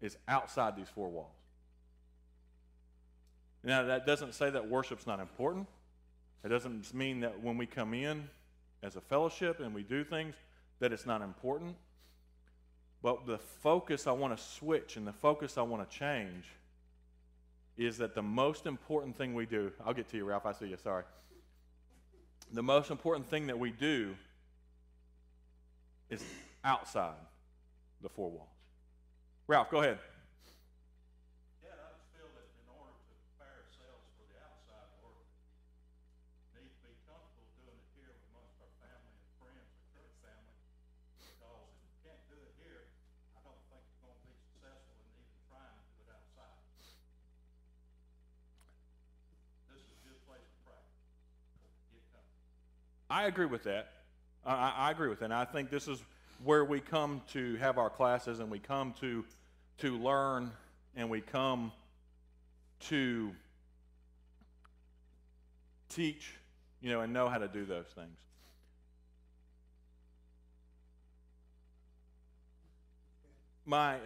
[0.00, 1.34] is outside these four walls.
[3.64, 5.66] Now, that doesn't say that worship's not important.
[6.44, 8.28] It doesn't mean that when we come in
[8.82, 10.34] as a fellowship and we do things,
[10.80, 11.76] that it's not important.
[13.02, 16.44] But the focus I want to switch and the focus I want to change
[17.76, 20.66] is that the most important thing we do, I'll get to you, Ralph, I see
[20.66, 21.04] you, sorry.
[22.50, 24.16] The most important thing that we do
[26.08, 26.24] is
[26.64, 27.20] outside
[28.00, 28.48] the four walls.
[29.46, 29.98] Ralph, go ahead.
[31.62, 35.28] Yeah, I just feel that in order to prepare ourselves for the outside work,
[36.56, 40.14] we need to be comfortable doing it here amongst our family and friends, our church
[40.24, 40.56] family.
[41.20, 42.88] Because if you can't do it here,
[43.36, 46.56] I don't think you're gonna be successful in even trying to do it outside.
[49.68, 50.96] This is a good place to practice.
[51.92, 52.52] Get comfortable.
[53.10, 53.88] I agree with that.
[54.44, 55.26] I, I, agree with that.
[55.26, 56.02] And I think this is
[56.44, 59.24] where we come to have our classes and we come to
[59.78, 60.50] to learn
[60.96, 61.72] and we come
[62.80, 63.30] to
[65.88, 66.34] teach,
[66.80, 68.16] you know, and know how to do those things.
[73.64, 73.98] My,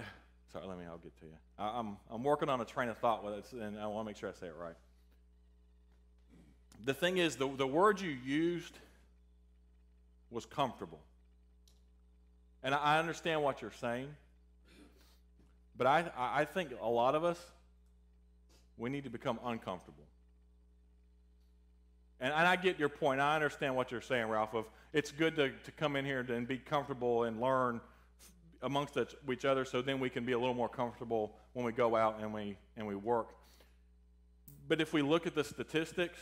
[0.53, 1.33] sorry, let me, I'll get to you.
[1.59, 4.11] I, I'm, I'm working on a train of thought with it, and I want to
[4.11, 4.75] make sure I say it right.
[6.85, 8.77] The thing is, the, the word you used
[10.33, 11.01] was comfortable.
[12.63, 14.09] And I, understand what you're saying,
[15.77, 17.39] but I, I think a lot of us,
[18.77, 20.05] we need to become uncomfortable.
[22.21, 23.21] And, and I get your point.
[23.21, 24.55] I understand what you're saying, Ralph.
[24.55, 27.81] Of it's good to, to come in here and be comfortable and learn
[28.63, 28.97] amongst
[29.31, 32.21] each other, so then we can be a little more comfortable when we go out
[32.21, 33.31] and we and we work.
[34.69, 36.21] But if we look at the statistics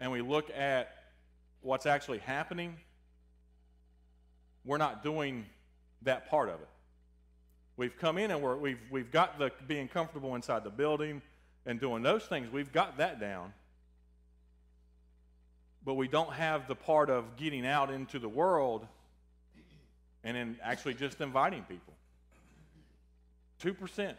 [0.00, 1.03] and we look at
[1.64, 2.76] what's actually happening,
[4.64, 5.46] we're not doing
[6.02, 6.68] that part of it.
[7.76, 11.22] We've come in and we're, we've, we've got the being comfortable inside the building
[11.66, 12.52] and doing those things.
[12.52, 13.52] We've got that down.
[15.84, 18.86] But we don't have the part of getting out into the world
[20.22, 21.92] and then actually just inviting people.
[23.62, 24.14] 2%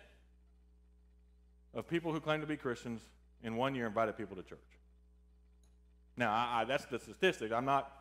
[1.74, 3.02] of people who claim to be Christians
[3.44, 4.60] in one year invited people to church.
[6.18, 7.52] Now, I, I, that's the statistic.
[7.52, 7.92] I'm not,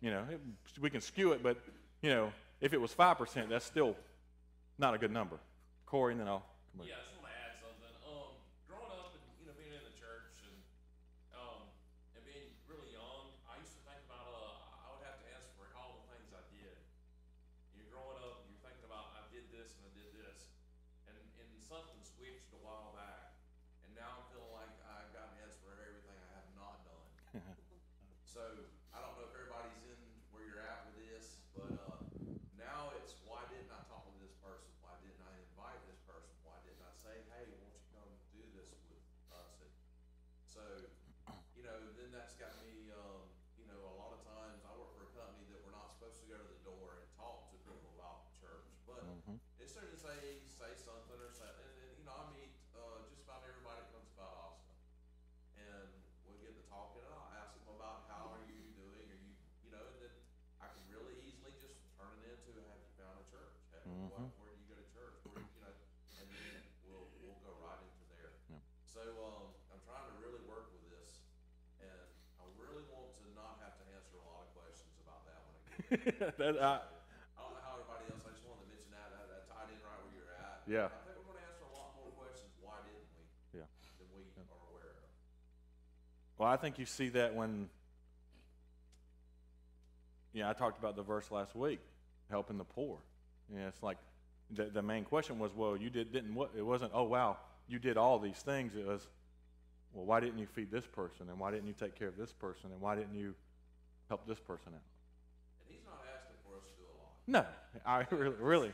[0.00, 0.40] you know, it-
[0.80, 1.58] we can skew it, but,
[2.02, 3.96] you know, if it was 5%, that's still
[4.78, 5.38] not a good number.
[5.86, 6.88] Corey, and then I'll come back.
[6.88, 7.94] Yeah, I just want to add something.
[8.06, 8.30] Um,
[8.70, 10.54] growing up and you know being in the church and
[11.34, 11.66] um
[12.14, 15.50] and being really young, I used to think about uh I would have to ask
[15.58, 16.78] for all the things I did.
[17.74, 20.46] You're growing up, you're thinking about I did this and I did this,
[21.10, 23.34] and and something switched a while back,
[23.82, 27.10] and now I'm feeling like I've gotten asked for everything I have not done.
[28.22, 28.46] So
[28.94, 29.98] I don't know if everybody's in
[30.30, 31.98] where you're at with this, but uh,
[32.54, 34.70] now it's why didn't I talk to this person?
[34.86, 36.30] Why didn't I invite this person?
[36.46, 39.02] Why didn't I say, hey, won't you come do this with
[39.34, 39.50] us?
[39.66, 39.72] And
[40.46, 40.62] so,
[41.58, 43.26] you know, then that's got me, um,
[43.58, 46.22] you know, a lot of times I work for a company that we're not supposed
[46.22, 49.42] to go to the door and talk to people about church, but Mhm.
[49.58, 53.02] as soon as they say something or something, and, and you know, I meet uh,
[53.10, 54.70] just about everybody that comes to Valdosta,
[55.58, 55.90] and
[56.30, 59.30] we get to talking, and I'll ask them about how are you doing, are you,
[59.66, 60.14] you know, and then
[60.60, 63.54] I can really easily just turn it into, have you found a church?
[63.72, 64.32] Have, what, Mhm.
[64.40, 65.16] where do you go to church?
[65.28, 65.72] Where, you know,
[66.20, 68.32] and then we'll we'll go right into there.
[68.52, 68.60] Yep.
[68.84, 71.20] So um, I'm trying to really work with this,
[71.80, 72.00] and
[72.40, 75.24] I really want to not have to answer a lot of questions about
[75.98, 76.52] that when I get there.
[76.54, 76.74] That, I,
[77.34, 79.68] I don't know how everybody else, I just wanted to mention that, that, that tied
[79.74, 80.62] in right where you're at.
[80.70, 80.86] Yeah.
[80.86, 83.26] I think we're gonna answer a lot more questions, why didn't we?
[83.58, 83.66] Yeah.
[83.98, 85.10] Than we are aware of.
[86.38, 87.66] well, I think you see that when,
[90.30, 91.82] yeah, I talked about the verse last week,
[92.30, 93.02] helping the poor.
[93.50, 93.98] Yeah, it's like
[94.54, 96.50] the, the main question was, well, you did, didn't what?
[96.56, 97.36] It wasn't, oh, wow,
[97.68, 98.74] you did all these things.
[98.74, 99.06] It was,
[99.92, 101.28] well, why didn't you feed this person?
[101.28, 102.70] And why didn't you take care of this person?
[102.72, 103.34] And why didn't you
[104.08, 104.86] help this person out?
[105.62, 107.14] And he's not asking for us to do a lot.
[107.30, 107.46] No,
[107.86, 108.72] I really, really.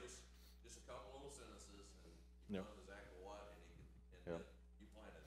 [0.64, 2.14] Just, a couple little sentences, and
[2.48, 2.60] Yeah.
[2.60, 4.40] you know exactly what, and Yeah.
[4.80, 5.20] you planted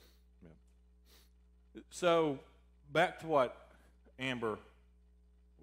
[1.75, 1.83] it.
[1.91, 2.39] So
[2.91, 3.55] back to what
[4.17, 4.57] Amber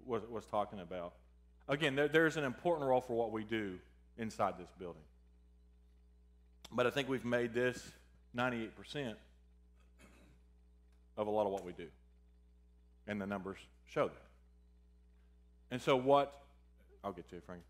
[0.05, 1.15] was, was talking about.
[1.67, 3.77] Again, there, there's an important role for what we do
[4.17, 5.03] inside this building.
[6.71, 7.91] But I think we've made this
[8.33, 9.15] 98%
[11.17, 11.87] of a lot of what we do.
[13.07, 14.23] And the numbers show that.
[15.69, 16.46] And so what,
[17.03, 17.61] I'll get to it, Frank.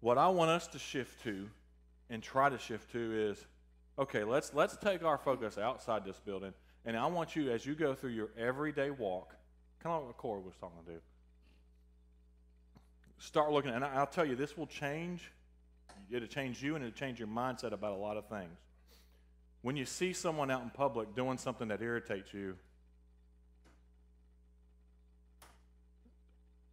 [0.00, 1.48] What I want us to shift to
[2.10, 3.46] and try to shift to is
[3.98, 6.52] okay, let's let's take our focus outside this building,
[6.84, 9.34] and I want you as you go through your everyday walk,
[9.82, 11.00] kind of like what Corey was talking to.
[13.18, 15.30] Start looking, and I'll tell you, this will change.
[16.10, 18.58] It'll change you, and it'll change your mindset about a lot of things.
[19.62, 22.56] When you see someone out in public doing something that irritates you,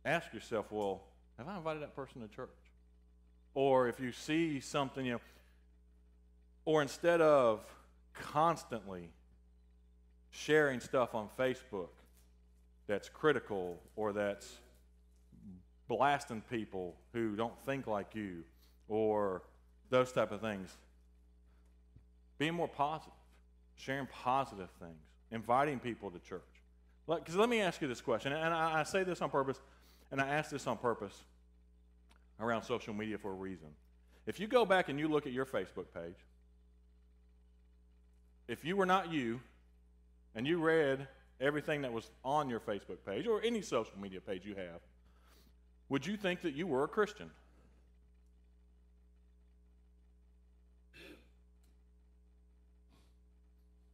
[0.03, 1.03] ask yourself, well,
[1.39, 2.49] have I invited that person to church?
[3.53, 5.21] Or if you see something, you know,
[6.65, 7.61] or instead of
[8.13, 9.09] constantly
[10.31, 11.87] sharing stuff on Facebook
[12.87, 14.57] that's critical or that's
[15.87, 18.43] blasting people who don't think like you
[18.89, 19.41] or
[19.89, 20.75] those type of things,
[22.37, 23.13] being more positive,
[23.77, 24.99] sharing positive things,
[25.31, 26.41] inviting people to church.
[27.07, 29.61] Because let me ask you this question, and I, I say this on purpose,
[30.11, 31.23] and I ask this on purpose
[32.39, 33.67] around social media for a reason.
[34.25, 36.15] If you go back and you look at your Facebook page,
[38.47, 39.39] if you were not you
[40.35, 41.07] and you read
[41.39, 44.81] everything that was on your Facebook page or any social media page you have,
[45.87, 47.29] would you think that you were a Christian?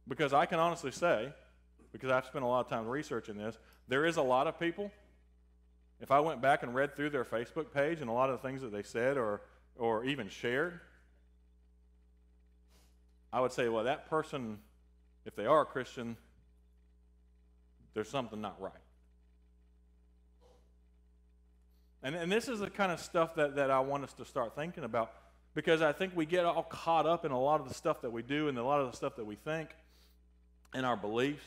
[0.08, 1.32] Because I can honestly say,
[1.92, 4.90] because I've spent a lot of time researching this, there is a lot of people.
[6.00, 8.46] If I went back and read through their Facebook page and a lot of the
[8.46, 9.40] things that they said or,
[9.76, 10.80] or even shared,
[13.32, 14.58] I would say, well, that person,
[15.24, 16.16] if they are a Christian,
[17.94, 18.72] there's something not right.
[22.02, 24.54] And, and this is the kind of stuff that, that I want us to start
[24.54, 25.12] thinking about
[25.54, 28.12] because I think we get all caught up in a lot of the stuff that
[28.12, 29.70] we do and a lot of the stuff that we think
[30.74, 31.44] and our beliefs.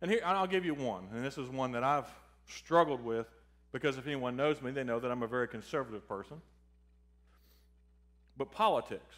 [0.00, 2.08] And here, I'll give you one, and this is one that I've
[2.46, 3.26] struggled with
[3.74, 6.40] because if anyone knows me, they know that I'm a very conservative person.
[8.36, 9.16] But politics.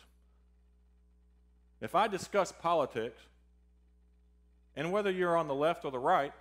[1.82, 3.20] If I discuss politics,
[4.74, 6.32] and whether you're on the left or the right,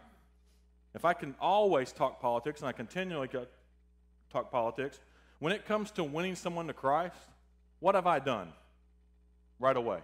[0.93, 3.27] if I can always talk politics and I continually
[4.31, 4.97] talk politics,
[5.39, 7.17] when it comes to winning someone to Christ,
[7.81, 8.47] what have I done
[9.59, 9.99] right away?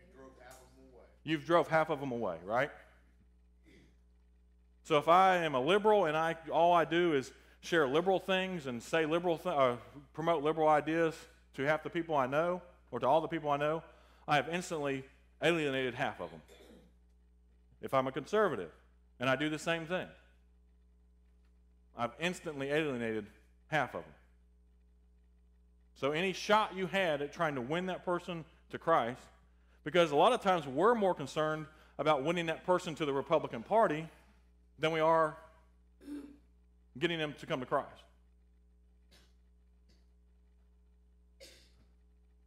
[0.00, 1.04] You drove half of them away.
[1.22, 2.72] You've drove half of them away, right?
[4.84, 8.66] So if I am a liberal and I all I do is share liberal things
[8.66, 9.76] and say liberal th- uh,
[10.12, 11.14] promote liberal ideas
[11.54, 12.60] to half the people I know
[12.90, 13.82] or to all the people I know,
[14.28, 15.04] I have instantly
[15.42, 16.42] alienated half of them.
[17.80, 18.70] If I'm a conservative
[19.18, 20.06] and I do the same thing,
[21.96, 23.26] I've instantly alienated
[23.68, 24.12] half of them.
[25.94, 29.22] So any shot you had at trying to win that person to Christ,
[29.82, 31.66] because a lot of times we're more concerned
[31.98, 34.08] about winning that person to the Republican Party
[34.78, 35.36] than we are
[36.98, 37.88] getting them to come to Christ.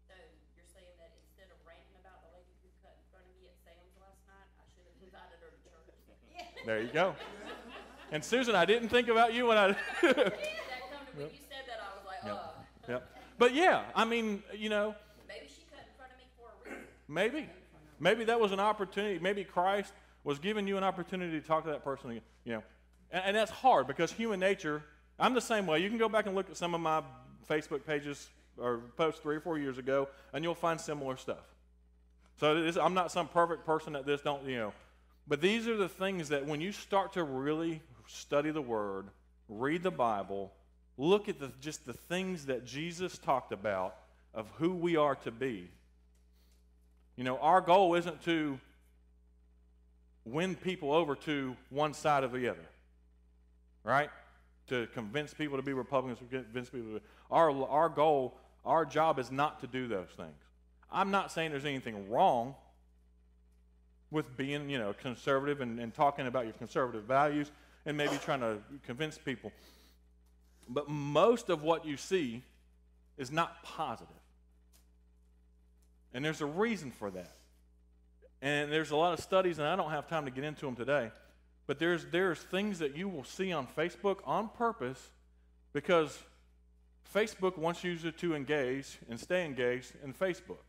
[0.07, 0.13] So
[0.55, 3.47] you're saying that instead of ranting about the lady who cut in front of me
[3.51, 5.89] at Sam's last night, I should have invited her to church?
[6.65, 7.15] There you go.
[8.11, 9.67] And Susan, I didn't think about you when I.
[10.01, 10.15] That
[10.91, 12.35] come to, when you said that, I was like, Yep.
[12.35, 13.01] uh, yep.
[13.37, 14.95] But yeah, I mean, you know,
[15.27, 16.87] maybe she cut in front of me for a reason.
[17.07, 17.49] maybe,
[17.99, 19.19] maybe that was an opportunity.
[19.19, 19.93] Maybe Christ
[20.27, 22.09] was giving you an opportunity to talk to that person.
[22.09, 22.63] again, You know,
[23.11, 24.83] and, and that's hard because human nature.
[25.17, 25.79] I'm the same way.
[25.79, 27.01] You can go back and look at some of my
[27.49, 31.45] Facebook pages or posts three or four years ago, and you'll find similar stuff.
[32.41, 34.19] So I'm not some perfect person at this.
[34.19, 34.73] Don't you know?
[35.29, 39.07] But these are the things that when you start to really study the Word,
[39.47, 40.51] read the Bible,
[40.97, 43.95] look at the, just the things that Jesus talked about
[44.33, 45.69] of who we are to be.
[47.15, 48.59] You know, our goal isn't to
[50.31, 52.65] win people over to one side or the other,
[53.83, 54.09] right?
[54.67, 57.01] To convince people to be Republicans, convince people to.
[57.31, 60.35] Our, our goal, our job is not to do those things.
[60.91, 62.55] I'm not saying there's anything wrong
[64.11, 67.51] with being, you know, conservative and, and talking about your conservative values
[67.85, 69.51] and maybe trying to convince people.
[70.69, 72.43] But most of what you see
[73.17, 74.13] is not positive.
[76.13, 77.35] And there's a reason for that.
[78.47, 80.77] And there's a lot of studies, and I don't have time to get into them
[80.77, 81.11] today,
[81.65, 85.11] but there's, there's things that you will see on Facebook on purpose
[85.73, 86.17] because
[87.13, 90.63] Facebook wants you to engage and stay engaged in Facebook.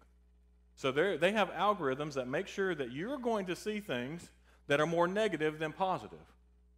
[0.74, 4.29] So they have algorithms that make sure that you're going to see things
[4.66, 6.18] that are more negative than positive.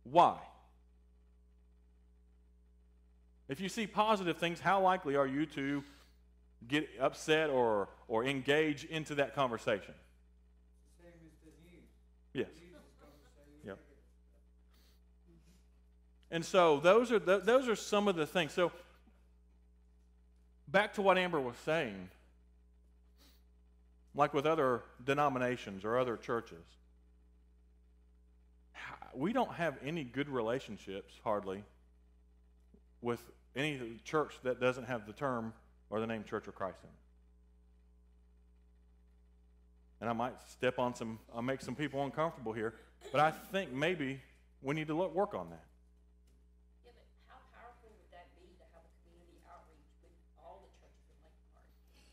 [0.04, 0.36] Why?
[3.48, 5.82] If you see positive things, how likely are you to
[6.68, 9.94] get upset or, or engage into that conversation?
[11.02, 11.88] Same as the news.
[12.32, 12.48] Yes.
[13.64, 13.78] Yep.
[16.30, 18.52] And so those are th- those are some of the things.
[18.52, 18.72] So
[20.68, 22.08] back to what Amber was saying,
[24.14, 26.64] like with other denominations or other churches,
[29.14, 31.64] we don't have any good relationships hardly
[33.02, 33.20] with
[33.56, 35.52] any church that doesn't have the term
[35.88, 36.99] or the name Church of Christ in it.
[40.00, 42.72] And I might step on some, I'll make some people uncomfortable here,
[43.12, 44.20] but I think maybe
[44.62, 45.64] we need to look, work on that.
[46.86, 50.70] Yeah, but how powerful would that be to have a community outreach with all the
[50.80, 51.64] churches in Lake Park?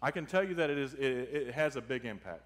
[0.01, 2.43] I can tell you that it is it, it has a big impact.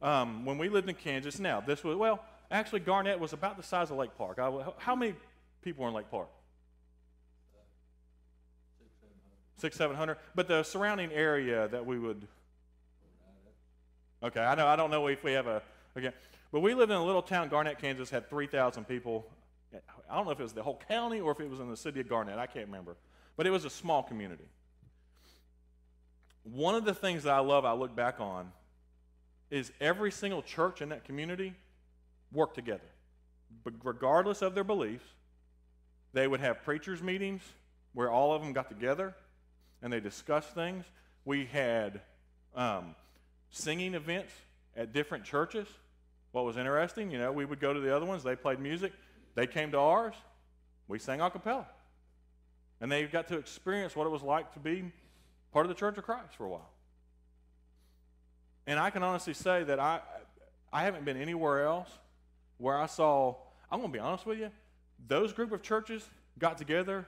[0.00, 3.62] Um, when we lived in Kansas, now this was well, actually Garnett was about the
[3.62, 4.38] size of Lake Park.
[4.38, 5.14] I, how many
[5.60, 6.28] people were in Lake Park?
[9.58, 10.16] Six, seven hundred.
[10.34, 12.26] But the surrounding area that we would.
[14.22, 14.66] Okay, I know.
[14.66, 15.62] I don't know if we have a.
[15.96, 16.12] Okay,
[16.52, 19.26] but we lived in a little town, Garnett, Kansas, had three thousand people.
[20.10, 21.76] I don't know if it was the whole county or if it was in the
[21.76, 22.38] city of Garnett.
[22.38, 22.96] I can't remember,
[23.36, 24.48] but it was a small community.
[26.42, 28.50] One of the things that I love, I look back on,
[29.50, 31.54] is every single church in that community
[32.32, 32.80] worked together.
[33.64, 35.04] but regardless of their beliefs,
[36.12, 37.42] they would have preachers' meetings
[37.92, 39.14] where all of them got together
[39.82, 40.84] and they discussed things.
[41.24, 42.00] We had
[42.54, 42.94] um,
[43.50, 44.32] singing events
[44.76, 45.66] at different churches.
[46.32, 48.92] What was interesting, you know, we would go to the other ones, they played music,
[49.34, 50.14] they came to ours,
[50.86, 51.66] we sang a cappella.
[52.80, 54.92] And they got to experience what it was like to be
[55.52, 56.70] part of the Church of Christ for a while.
[58.66, 60.00] And I can honestly say that I,
[60.72, 61.88] I haven't been anywhere else
[62.58, 63.34] where I saw,
[63.70, 64.50] I'm going to be honest with you,
[65.08, 67.06] those group of churches got together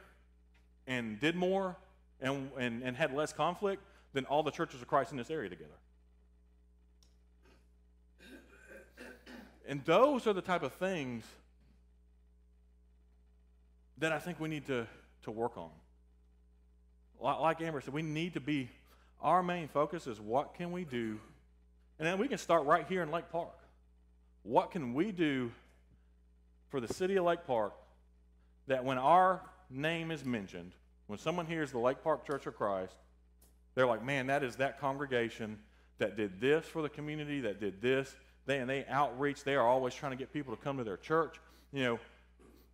[0.86, 1.76] and did more
[2.20, 3.82] and, and, and had less conflict
[4.12, 5.70] than all the churches of Christ in this area together.
[9.73, 11.25] And those are the type of things
[13.97, 14.87] that I think we need to,
[15.23, 15.70] to work on.
[17.18, 18.68] Like, like Amber said, we need to be,
[19.23, 21.18] our main focus is what can we do?
[21.99, 23.57] And then we can start right here in Lake Park.
[24.43, 25.51] What can we do
[26.68, 27.73] for the city of Lake Park
[28.66, 30.73] that when our name is mentioned,
[31.07, 32.93] when someone hears the Lake Park Church of Christ,
[33.75, 35.59] they're like, man, that is that congregation
[35.97, 38.14] that did this for the community, that did this.
[38.47, 39.45] They, and they outreach.
[39.45, 41.36] They are always trying to get people to come to their church.
[41.72, 42.01] You know,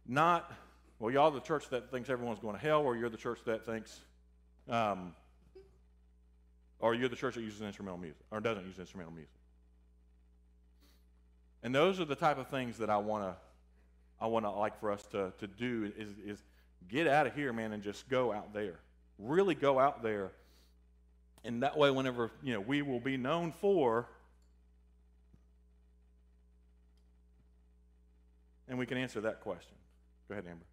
[0.06, 0.50] not,
[0.98, 3.66] well, y'all the church that thinks everyone's going to hell, or you're the church that
[3.66, 4.00] thinks,
[4.68, 5.14] um,
[6.80, 9.30] or you're the church that uses instrumental music, or doesn't use instrumental music.
[11.62, 13.36] And those are the type of things that I want to,
[14.20, 16.42] I want to like for us to, to do is, is
[16.88, 18.78] get out of here, man, and just go out there.
[19.18, 20.30] Really go out there.
[21.44, 24.08] And that way, whenever, you know, we will be known for,
[28.68, 29.74] and we can answer that question.
[30.28, 30.64] Go ahead, Amber.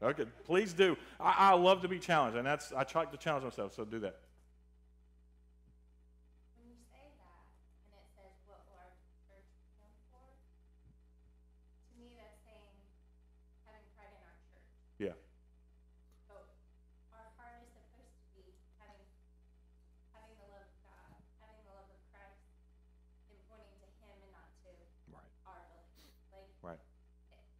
[0.00, 0.22] Okay.
[0.22, 0.96] Okay, please do.
[1.18, 3.98] I, I love to be challenged, and that's I try to challenge myself, so do
[4.00, 4.14] that.
[6.54, 7.42] When you say that,
[7.82, 8.94] and it says, what will our
[9.26, 10.22] church be known for?
[10.22, 12.78] To me, that's saying,
[13.66, 14.70] having pride in our church.
[15.02, 15.18] Yeah.
[16.30, 16.46] But
[17.10, 19.02] our heart is supposed to be having,
[20.14, 21.10] having the love of God,
[21.42, 22.38] having the love of Christ,
[23.34, 24.70] and pointing to Him and not to
[25.10, 25.26] Right.
[25.42, 26.14] our belief.
[26.30, 26.78] Like, Right.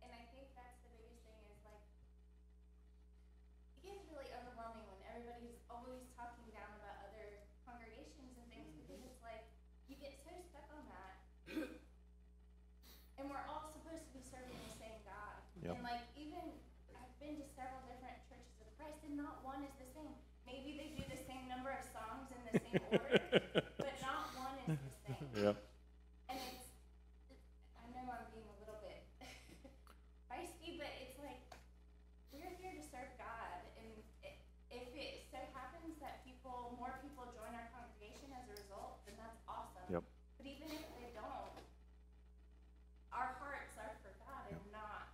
[0.07, 1.83] and I think that's the biggest thing is like,
[3.79, 9.01] it gets really overwhelming when everybody's always talking down about other congregations and things because
[9.07, 9.49] it's like,
[9.89, 11.15] you get so stuck on that.
[13.17, 15.41] And we're all supposed to be serving the same God.
[15.65, 15.81] Yep.
[15.81, 16.53] And like, even,
[16.95, 20.13] I've been to several different churches of Christ and not one is the same.
[20.45, 23.19] Maybe they do the same number of songs in the same order,
[23.83, 25.27] but not one is the same.
[25.35, 25.59] Yeah.
[26.31, 26.71] And it's,
[27.35, 27.43] it's,
[27.75, 29.03] I know I'm being a little bit
[30.31, 31.43] feisty, but it's like,
[32.31, 33.91] we're here to serve God, and
[34.23, 34.39] i-
[34.71, 39.19] if it so happens that people, more people join our congregation as a result, then
[39.19, 39.83] that's awesome.
[39.91, 40.07] Yep.
[40.39, 41.59] But even if they don't,
[43.11, 45.11] our hearts are for God and not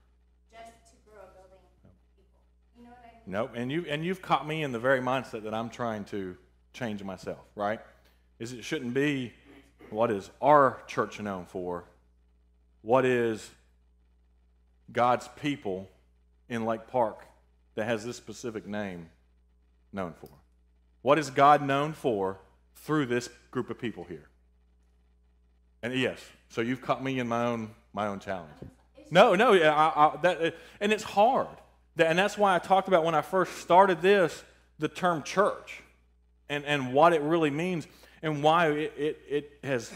[0.53, 2.45] just to grow a building of people.
[2.77, 3.24] You know what I mean?
[3.35, 3.51] Nope.
[3.57, 6.37] And you and you've caught me in the very mindset that I'm trying to
[6.73, 7.41] change myself.
[7.57, 7.81] Right?
[8.39, 9.33] Is it shouldn't be
[9.91, 11.83] what is our church known for?
[12.83, 13.51] What is
[14.93, 15.91] God's people
[16.49, 17.25] in Lake Park
[17.75, 19.09] that has this specific name
[19.93, 20.31] known for?
[21.03, 22.39] What is God known for
[22.77, 24.29] through this group of people here?
[25.83, 26.21] And yes,
[26.51, 28.53] so you've caught me in my own my own challenge.
[29.11, 31.49] No, no, yeah, I, I, that, and it's hard,
[31.97, 34.43] and that's why I talked about when I first started this
[34.79, 35.83] the term church,
[36.49, 37.87] and and what it really means,
[38.23, 39.93] and why it it, it has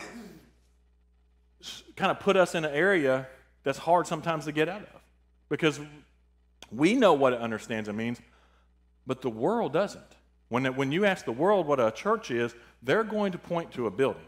[1.97, 3.27] kind of put us in an area
[3.65, 5.01] that's hard sometimes to get out of,
[5.49, 5.81] because
[6.71, 8.21] we know what it understands and means,
[9.07, 10.03] but the world doesn't.
[10.49, 13.73] When it, when you ask the world what a church is, they're going to point
[13.73, 14.23] to a building.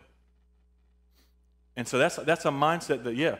[1.76, 3.36] And so that's that's a mindset that yeah,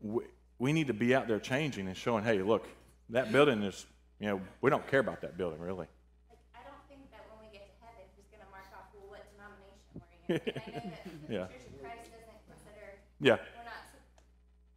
[0.00, 0.24] we,
[0.58, 2.66] we need to be out there changing and showing, hey, look,
[3.12, 3.86] that building is,
[4.18, 5.86] you know, we don't care about that building really.
[6.28, 9.08] Like, I don't think that when we get to heaven, he's gonna mark off, well,
[9.10, 9.88] what denomination
[10.28, 10.40] we're in.
[10.42, 11.46] I know that the Yeah.
[11.46, 12.86] Church of Christ doesn't consider,
[13.20, 13.36] Yeah.
[13.36, 13.82] we're not,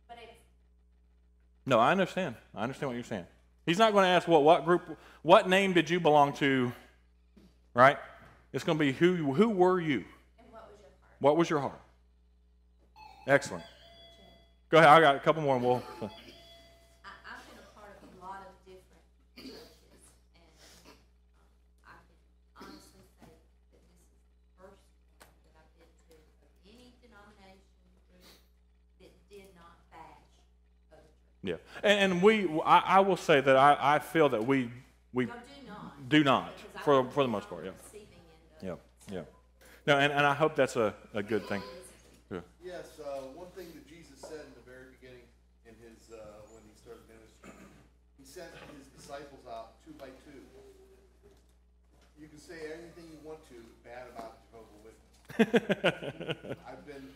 [0.08, 0.38] but it's,
[1.66, 2.36] No, I understand.
[2.54, 3.26] I understand what you're saying.
[3.66, 4.84] He's not going to ask what what group,
[5.24, 6.72] what name did you belong to,
[7.74, 7.98] right?
[8.54, 10.06] It's going to be who who were you?
[10.38, 11.20] and what was your heart?
[11.20, 11.82] What was your heart?
[13.28, 13.64] Excellent.
[14.70, 14.90] Go ahead.
[14.90, 15.56] I got a couple more.
[15.56, 15.82] and We'll.
[31.46, 34.72] Yeah, and, and we, I, I, will say that I, I feel that we
[35.14, 37.66] we no, do not, do not for for the most part.
[37.66, 37.72] Yeah.
[38.64, 38.76] Yeah.
[39.12, 39.22] Yeah.
[39.86, 41.62] No, and, and I hope that's a, a good thing.
[42.32, 42.40] Yeah.
[42.66, 42.98] Yes.
[42.98, 45.30] Uh, one thing that Jesus said in the very beginning,
[45.70, 46.18] in his uh,
[46.50, 47.54] when he started ministry,
[48.18, 50.42] he sent his disciples out two by two.
[52.18, 56.58] You can say anything you want to bad about Jehovah's Witness.
[56.66, 57.14] I've been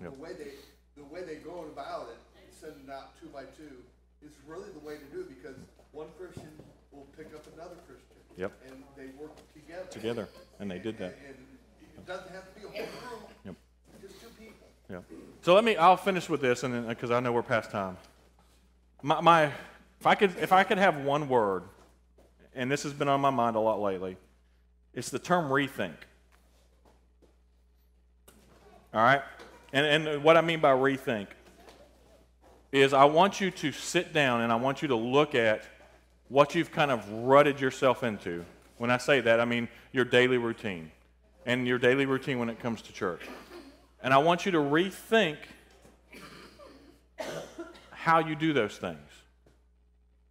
[0.00, 0.52] The way they,
[0.96, 2.18] the way they go about it,
[2.50, 3.82] sending out two by two,
[4.24, 5.56] is really the way to do it because
[5.92, 6.50] one Christian
[6.92, 8.16] will pick up another Christian.
[8.36, 8.52] Yep.
[8.66, 9.86] And they work together.
[9.90, 10.28] Together,
[10.58, 11.16] and they did that.
[11.26, 11.36] And
[11.96, 13.30] it doesn't have to be a whole group.
[13.44, 13.54] Yep.
[14.00, 14.66] Just two people.
[14.90, 14.98] Yeah.
[15.42, 15.76] So let me.
[15.76, 17.96] I'll finish with this, and then because I know we're past time.
[19.02, 21.62] My, my, if I could, if I could have one word,
[22.54, 24.16] and this has been on my mind a lot lately,
[24.94, 25.94] it's the term rethink.
[28.92, 29.22] All right,
[29.74, 31.26] and and what I mean by rethink
[32.72, 35.64] is I want you to sit down and I want you to look at
[36.28, 38.44] what you've kind of rutted yourself into.
[38.78, 40.90] When I say that, I mean your daily routine
[41.44, 43.20] and your daily routine when it comes to church.
[44.02, 45.38] And I want you to rethink
[47.90, 49.10] how you do those things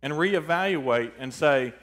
[0.02, 1.74] and reevaluate and say,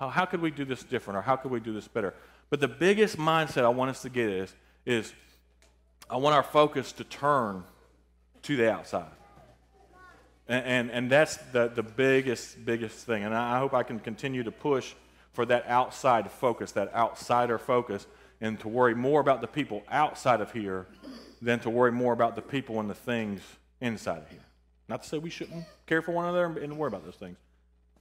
[0.00, 2.14] oh, how could we do this different or how could we do this better?
[2.50, 4.54] But the biggest mindset I want us to get is,
[4.86, 5.12] is
[6.08, 7.64] I want our focus to turn
[8.42, 9.10] to the outside.
[10.46, 13.24] And, and, and that's the, the biggest, biggest thing.
[13.24, 14.94] And I, I hope I can continue to push
[15.32, 18.06] for that outside focus, that outsider focus,
[18.40, 20.86] and to worry more about the people outside of here
[21.40, 23.40] than to worry more about the people and the things
[23.80, 24.44] inside of here.
[24.88, 27.38] Not to say we shouldn't care for one another and worry about those things.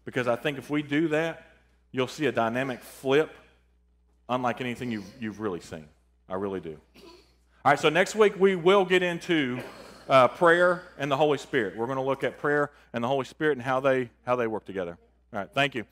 [0.06, 1.47] Because I think if we do that,
[1.91, 3.32] you'll see a dynamic flip
[4.28, 5.86] unlike anything you've, you've really seen.
[6.28, 6.78] I really do.
[7.66, 9.57] All right, so next week we will get into
[10.09, 11.78] uh, prayer and the Holy Spirit.
[11.78, 14.47] We're going to look at prayer and the Holy Spirit and how they, how they
[14.47, 14.97] work together.
[15.32, 15.86] All right, thank you.